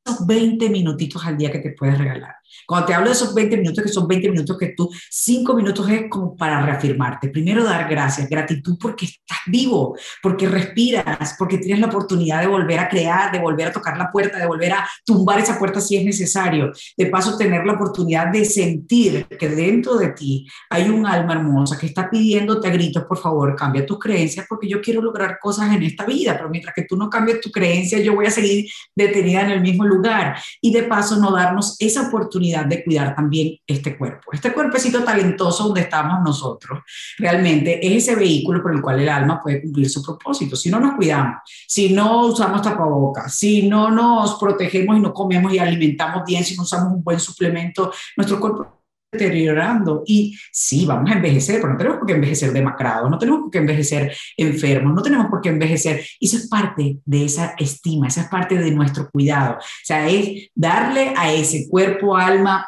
esos 0.03 0.25
20 0.25 0.69
minutitos 0.69 1.23
al 1.25 1.37
día 1.37 1.51
que 1.51 1.59
te 1.59 1.71
puedes 1.71 1.97
regalar. 1.97 2.35
Cuando 2.65 2.87
te 2.87 2.93
hablo 2.93 3.07
de 3.07 3.13
esos 3.13 3.33
20 3.33 3.57
minutos, 3.57 3.83
que 3.83 3.89
son 3.89 4.07
20 4.07 4.29
minutos 4.29 4.57
que 4.57 4.73
tú, 4.75 4.89
5 5.09 5.53
minutos 5.53 5.89
es 5.89 6.09
como 6.09 6.35
para 6.35 6.61
reafirmarte. 6.65 7.29
Primero 7.29 7.63
dar 7.63 7.89
gracias, 7.89 8.29
gratitud 8.29 8.77
porque 8.79 9.05
estás 9.05 9.39
vivo, 9.47 9.97
porque 10.21 10.47
respiras, 10.47 11.35
porque 11.37 11.57
tienes 11.57 11.79
la 11.79 11.87
oportunidad 11.87 12.41
de 12.41 12.47
volver 12.47 12.79
a 12.79 12.89
crear, 12.89 13.31
de 13.31 13.39
volver 13.39 13.69
a 13.69 13.71
tocar 13.71 13.97
la 13.97 14.11
puerta, 14.11 14.37
de 14.37 14.45
volver 14.45 14.73
a 14.73 14.87
tumbar 15.05 15.39
esa 15.39 15.57
puerta 15.57 15.81
si 15.81 15.97
es 15.97 16.05
necesario. 16.05 16.71
De 16.97 17.05
paso, 17.07 17.37
tener 17.37 17.65
la 17.65 17.73
oportunidad 17.73 18.27
de 18.27 18.45
sentir 18.45 19.25
que 19.27 19.49
dentro 19.49 19.95
de 19.95 20.09
ti 20.09 20.47
hay 20.69 20.89
un 20.89 21.05
alma 21.05 21.33
hermosa 21.33 21.77
que 21.77 21.87
está 21.87 22.09
pidiéndote 22.09 22.67
a 22.67 22.71
gritos, 22.71 23.03
por 23.03 23.17
favor, 23.17 23.55
cambia 23.55 23.85
tus 23.85 23.99
creencias 23.99 24.45
porque 24.47 24.67
yo 24.67 24.81
quiero 24.81 25.01
lograr 25.01 25.37
cosas 25.39 25.73
en 25.73 25.83
esta 25.83 26.05
vida, 26.05 26.35
pero 26.35 26.49
mientras 26.49 26.73
que 26.75 26.83
tú 26.83 26.95
no 26.97 27.09
cambies 27.09 27.41
tu 27.41 27.51
creencia, 27.51 27.99
yo 27.99 28.15
voy 28.15 28.25
a 28.25 28.31
seguir 28.31 28.69
detenida 28.95 29.41
en 29.41 29.51
el 29.51 29.61
mismo 29.61 29.85
lugar. 29.85 30.37
Y 30.61 30.71
de 30.71 30.83
paso, 30.83 31.17
no 31.17 31.31
darnos 31.31 31.75
esa 31.79 32.07
oportunidad 32.07 32.40
de 32.41 32.83
cuidar 32.83 33.15
también 33.15 33.57
este 33.65 33.97
cuerpo. 33.97 34.31
Este 34.31 34.53
cuerpecito 34.53 35.03
talentoso 35.03 35.65
donde 35.65 35.81
estamos 35.81 36.19
nosotros, 36.23 36.79
realmente 37.17 37.85
es 37.85 38.03
ese 38.03 38.15
vehículo 38.15 38.61
por 38.61 38.73
el 38.73 38.81
cual 38.81 38.99
el 38.99 39.09
alma 39.09 39.39
puede 39.41 39.61
cumplir 39.61 39.89
su 39.89 40.03
propósito. 40.03 40.55
Si 40.55 40.69
no 40.69 40.79
nos 40.79 40.95
cuidamos, 40.95 41.41
si 41.67 41.93
no 41.93 42.25
usamos 42.27 42.61
tapabocas, 42.61 43.33
si 43.33 43.67
no 43.67 43.89
nos 43.89 44.35
protegemos 44.39 44.97
y 44.97 44.99
no 44.99 45.13
comemos 45.13 45.53
y 45.53 45.59
alimentamos 45.59 46.23
bien, 46.25 46.43
si 46.43 46.55
no 46.55 46.63
usamos 46.63 46.93
un 46.93 47.03
buen 47.03 47.19
suplemento, 47.19 47.91
nuestro 48.17 48.39
cuerpo 48.39 48.80
deteriorando 49.11 50.03
y 50.05 50.37
sí, 50.51 50.85
vamos 50.85 51.11
a 51.11 51.15
envejecer, 51.15 51.59
pero 51.59 51.73
no 51.73 51.77
tenemos 51.77 51.97
por 51.99 52.07
qué 52.07 52.13
envejecer 52.13 52.53
demacrados, 52.53 53.09
no 53.09 53.17
tenemos 53.17 53.41
por 53.41 53.51
qué 53.51 53.57
envejecer 53.57 54.15
enfermos, 54.37 54.93
no 54.93 55.01
tenemos 55.01 55.27
por 55.27 55.41
qué 55.41 55.49
envejecer. 55.49 56.05
Y 56.19 56.27
eso 56.27 56.37
es 56.37 56.47
parte 56.47 56.99
de 57.03 57.25
esa 57.25 57.53
estima, 57.57 58.07
esa 58.07 58.21
es 58.21 58.27
parte 58.29 58.57
de 58.57 58.71
nuestro 58.71 59.09
cuidado. 59.09 59.57
O 59.57 59.83
sea, 59.83 60.07
es 60.07 60.49
darle 60.55 61.13
a 61.17 61.31
ese 61.33 61.67
cuerpo, 61.69 62.15
alma, 62.15 62.65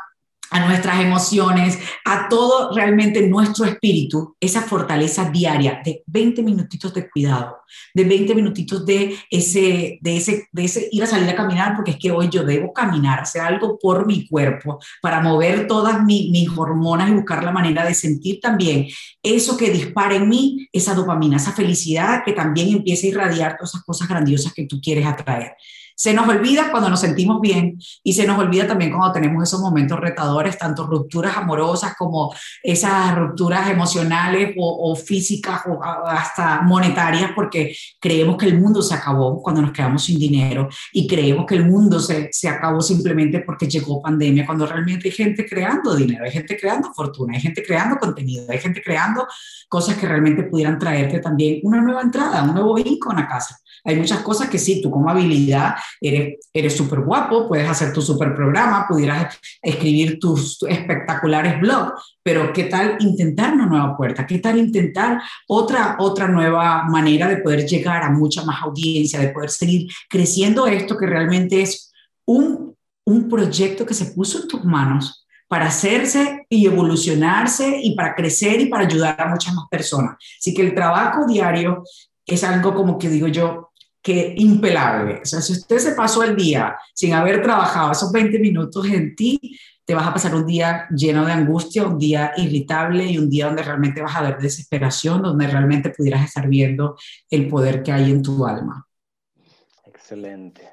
a 0.53 0.67
nuestras 0.67 1.01
emociones, 1.01 1.79
a 2.05 2.29
todo 2.29 2.71
realmente 2.75 3.27
nuestro 3.27 3.65
espíritu, 3.65 4.35
esa 4.39 4.61
fortaleza 4.61 5.31
diaria 5.31 5.81
de 5.83 6.03
20 6.05 6.43
minutitos 6.43 6.93
de 6.93 7.09
cuidado, 7.09 7.57
de 7.91 8.03
20 8.03 8.35
minutitos 8.35 8.85
de 8.85 9.17
ese, 9.31 9.97
de 9.99 10.17
ese, 10.17 10.47
de 10.51 10.65
ese 10.65 10.89
ir 10.91 11.01
a 11.03 11.07
salir 11.07 11.27
a 11.27 11.35
caminar, 11.35 11.75
porque 11.75 11.91
es 11.91 11.97
que 11.97 12.11
hoy 12.11 12.29
yo 12.29 12.43
debo 12.43 12.71
caminar, 12.71 13.19
hacer 13.19 13.41
algo 13.41 13.79
por 13.79 14.05
mi 14.05 14.27
cuerpo, 14.27 14.79
para 15.01 15.21
mover 15.21 15.65
todas 15.65 16.03
mis 16.03 16.49
hormonas 16.55 17.09
y 17.09 17.13
buscar 17.13 17.43
la 17.43 17.51
manera 17.51 17.83
de 17.83 17.95
sentir 17.95 18.39
también 18.39 18.87
eso 19.23 19.57
que 19.57 19.71
dispara 19.71 20.15
en 20.15 20.29
mí, 20.29 20.67
esa 20.71 20.93
dopamina, 20.93 21.37
esa 21.37 21.53
felicidad 21.53 22.21
que 22.23 22.33
también 22.33 22.69
empieza 22.69 23.07
a 23.07 23.09
irradiar 23.09 23.57
todas 23.57 23.71
esas 23.71 23.83
cosas 23.83 24.07
grandiosas 24.07 24.53
que 24.53 24.67
tú 24.67 24.79
quieres 24.79 25.07
atraer. 25.07 25.53
Se 25.95 26.13
nos 26.13 26.27
olvida 26.27 26.71
cuando 26.71 26.89
nos 26.89 26.99
sentimos 26.99 27.39
bien 27.41 27.77
y 28.03 28.13
se 28.13 28.25
nos 28.25 28.37
olvida 28.37 28.67
también 28.67 28.91
cuando 28.91 29.11
tenemos 29.11 29.43
esos 29.43 29.61
momentos 29.61 29.99
retadores, 29.99 30.57
tanto 30.57 30.85
rupturas 30.85 31.37
amorosas 31.37 31.95
como 31.97 32.33
esas 32.61 33.15
rupturas 33.15 33.69
emocionales 33.69 34.53
o, 34.57 34.95
físicas 34.95 35.61
o 35.67 35.81
hasta 35.83 36.61
monetarias, 36.61 37.31
porque 37.35 37.75
creemos 37.99 38.37
que 38.37 38.45
el 38.45 38.59
mundo 38.59 38.81
se 38.81 38.93
acabó 38.93 39.41
cuando 39.41 39.61
nos 39.61 39.71
quedamos 39.71 40.03
sin 40.03 40.19
dinero 40.19 40.69
y 40.91 41.07
creemos 41.07 41.45
que 41.45 41.55
el 41.55 41.65
mundo 41.65 41.99
se, 41.99 42.29
se 42.31 42.47
acabó 42.47 42.81
simplemente 42.81 43.39
porque 43.39 43.67
llegó 43.67 44.01
pandemia, 44.01 44.45
cuando 44.45 44.65
realmente 44.65 45.07
hay 45.07 45.13
gente 45.13 45.45
creando 45.45 45.95
dinero, 45.95 46.25
hay 46.25 46.31
gente 46.31 46.57
creando 46.57 46.93
fortuna, 46.93 47.33
hay 47.35 47.41
gente 47.41 47.63
creando 47.63 47.97
contenido, 47.97 48.45
hay 48.49 48.59
gente 48.59 48.81
creando 48.81 49.27
cosas 49.69 49.97
que 49.97 50.07
realmente 50.07 50.43
pudieran 50.43 50.77
traerte 50.77 51.19
también 51.19 51.59
una 51.63 51.81
nueva 51.81 52.01
entrada, 52.01 52.43
un 52.43 52.53
nuevo 52.53 52.77
income 52.77 53.21
a 53.21 53.27
casa. 53.27 53.57
Hay 53.85 53.97
muchas 53.97 54.19
cosas 54.21 54.49
que 54.49 54.57
sí, 54.57 54.81
tú 54.81 54.89
como 54.89 55.09
habilidad 55.09 55.75
eres 56.01 56.75
súper 56.75 57.01
guapo, 57.01 57.47
puedes 57.47 57.69
hacer 57.69 57.93
tu 57.93 58.01
súper 58.01 58.35
programa, 58.35 58.85
pudieras 58.87 59.39
escribir 59.61 60.19
tus 60.19 60.61
espectaculares 60.63 61.59
blogs, 61.59 62.17
pero 62.21 62.51
¿qué 62.53 62.65
tal 62.65 62.97
intentar 62.99 63.53
una 63.53 63.65
nueva 63.65 63.95
puerta? 63.95 64.25
¿Qué 64.25 64.39
tal 64.39 64.57
intentar 64.57 65.21
otra, 65.47 65.97
otra 65.99 66.27
nueva 66.27 66.83
manera 66.83 67.27
de 67.27 67.37
poder 67.37 67.65
llegar 67.65 68.03
a 68.03 68.09
mucha 68.09 68.43
más 68.43 68.61
audiencia, 68.63 69.19
de 69.19 69.29
poder 69.29 69.49
seguir 69.49 69.87
creciendo 70.09 70.67
esto 70.67 70.97
que 70.97 71.05
realmente 71.05 71.61
es 71.61 71.91
un, 72.25 72.75
un 73.05 73.29
proyecto 73.29 73.85
que 73.85 73.93
se 73.93 74.07
puso 74.13 74.41
en 74.41 74.47
tus 74.47 74.63
manos 74.63 75.23
para 75.47 75.67
hacerse 75.67 76.47
y 76.49 76.65
evolucionarse 76.65 77.79
y 77.83 77.95
para 77.95 78.15
crecer 78.15 78.59
y 78.61 78.69
para 78.69 78.85
ayudar 78.85 79.21
a 79.21 79.27
muchas 79.27 79.53
más 79.53 79.65
personas. 79.69 80.15
Así 80.39 80.53
que 80.53 80.63
el 80.63 80.73
trabajo 80.73 81.27
diario 81.27 81.83
es 82.25 82.43
algo 82.43 82.73
como 82.73 82.97
que 82.97 83.09
digo 83.09 83.27
yo, 83.27 83.71
que 84.03 84.35
impelable. 84.37 85.21
O 85.23 85.25
sea, 85.25 85.41
si 85.41 85.53
usted 85.53 85.77
se 85.77 85.95
pasó 85.95 86.23
el 86.23 86.35
día 86.35 86.75
sin 86.93 87.13
haber 87.13 87.41
trabajado 87.41 87.93
esos 87.93 88.11
20 88.11 88.37
minutos 88.37 88.85
en 88.87 89.15
ti, 89.15 89.57
te 89.85 89.95
vas 89.95 90.07
a 90.07 90.13
pasar 90.13 90.35
un 90.35 90.45
día 90.45 90.87
lleno 90.89 91.25
de 91.25 91.31
angustia, 91.31 91.87
un 91.87 91.97
día 91.97 92.33
irritable 92.37 93.05
y 93.05 93.17
un 93.17 93.29
día 93.29 93.47
donde 93.47 93.63
realmente 93.63 94.01
vas 94.01 94.15
a 94.15 94.21
ver 94.21 94.37
desesperación, 94.37 95.21
donde 95.21 95.47
realmente 95.47 95.89
pudieras 95.89 96.25
estar 96.25 96.47
viendo 96.47 96.97
el 97.29 97.47
poder 97.47 97.81
que 97.81 97.91
hay 97.93 98.11
en 98.11 98.21
tu 98.21 98.45
alma. 98.45 98.85
Excelente. 99.85 100.69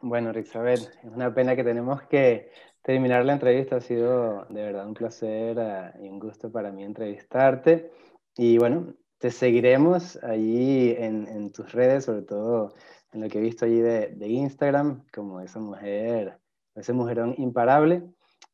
Bueno, 0.00 0.32
Rixabel, 0.32 0.80
es 0.80 1.10
una 1.10 1.34
pena 1.34 1.56
que 1.56 1.64
tenemos 1.64 2.02
que 2.02 2.50
terminar 2.82 3.24
la 3.24 3.32
entrevista. 3.32 3.76
Ha 3.76 3.80
sido 3.80 4.44
de 4.50 4.62
verdad 4.62 4.86
un 4.86 4.94
placer 4.94 5.56
eh, 5.58 5.92
y 6.02 6.08
un 6.08 6.18
gusto 6.18 6.52
para 6.52 6.70
mí 6.70 6.84
entrevistarte. 6.84 7.90
Y 8.36 8.58
bueno, 8.58 8.94
te 9.24 9.30
seguiremos 9.30 10.22
allí 10.22 10.94
en, 10.98 11.50
tus 11.50 11.72
redes, 11.72 12.04
sobre 12.04 12.20
todo 12.20 12.74
en 13.10 13.22
lo 13.22 13.28
que 13.30 13.38
he 13.38 13.40
visto 13.40 13.64
allí 13.64 13.80
de, 13.80 14.28
Instagram, 14.28 15.02
como 15.14 15.40
esa 15.40 15.60
mujer, 15.60 16.38
ese 16.74 16.92
mujerón 16.92 17.34
imparable. 17.38 18.02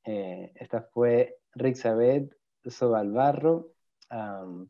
Eh, 0.04 0.52
esta 0.54 0.82
fue 0.82 1.40
Rixabel 1.56 2.36
Sobalbarro 2.64 3.72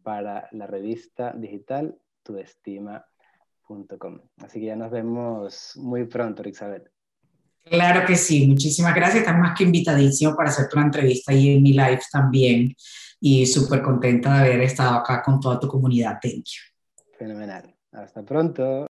para 0.02 0.48
la 0.52 0.66
revista 0.66 1.34
digital 1.36 2.00
tuestima.com. 2.22 4.20
Así 4.38 4.58
que 4.58 4.66
ya 4.66 4.76
nos 4.76 4.90
vemos 4.90 5.76
muy 5.76 6.06
pronto, 6.06 6.42
Rixabel. 6.42 6.90
Claro 7.70 8.04
que 8.04 8.16
sí, 8.16 8.48
muchísimas 8.48 8.92
gracias. 8.96 9.20
Estás 9.20 9.38
más 9.38 9.56
que 9.56 9.62
invitadísimo 9.62 10.34
para 10.34 10.50
hacer 10.50 10.66
una 10.72 10.86
entrevista 10.86 11.30
ahí 11.30 11.50
en 11.50 11.62
mi 11.62 11.72
live 11.72 12.00
también. 12.10 12.74
Y 13.20 13.46
súper 13.46 13.80
contenta 13.80 14.42
de 14.42 14.54
haber 14.54 14.62
estado 14.62 14.96
acá 14.96 15.22
con 15.22 15.38
toda 15.38 15.60
tu 15.60 15.68
comunidad. 15.68 16.18
Thank 16.20 16.46
you. 16.46 17.16
Fenomenal. 17.16 17.72
Hasta 17.92 18.24
pronto. 18.24 18.89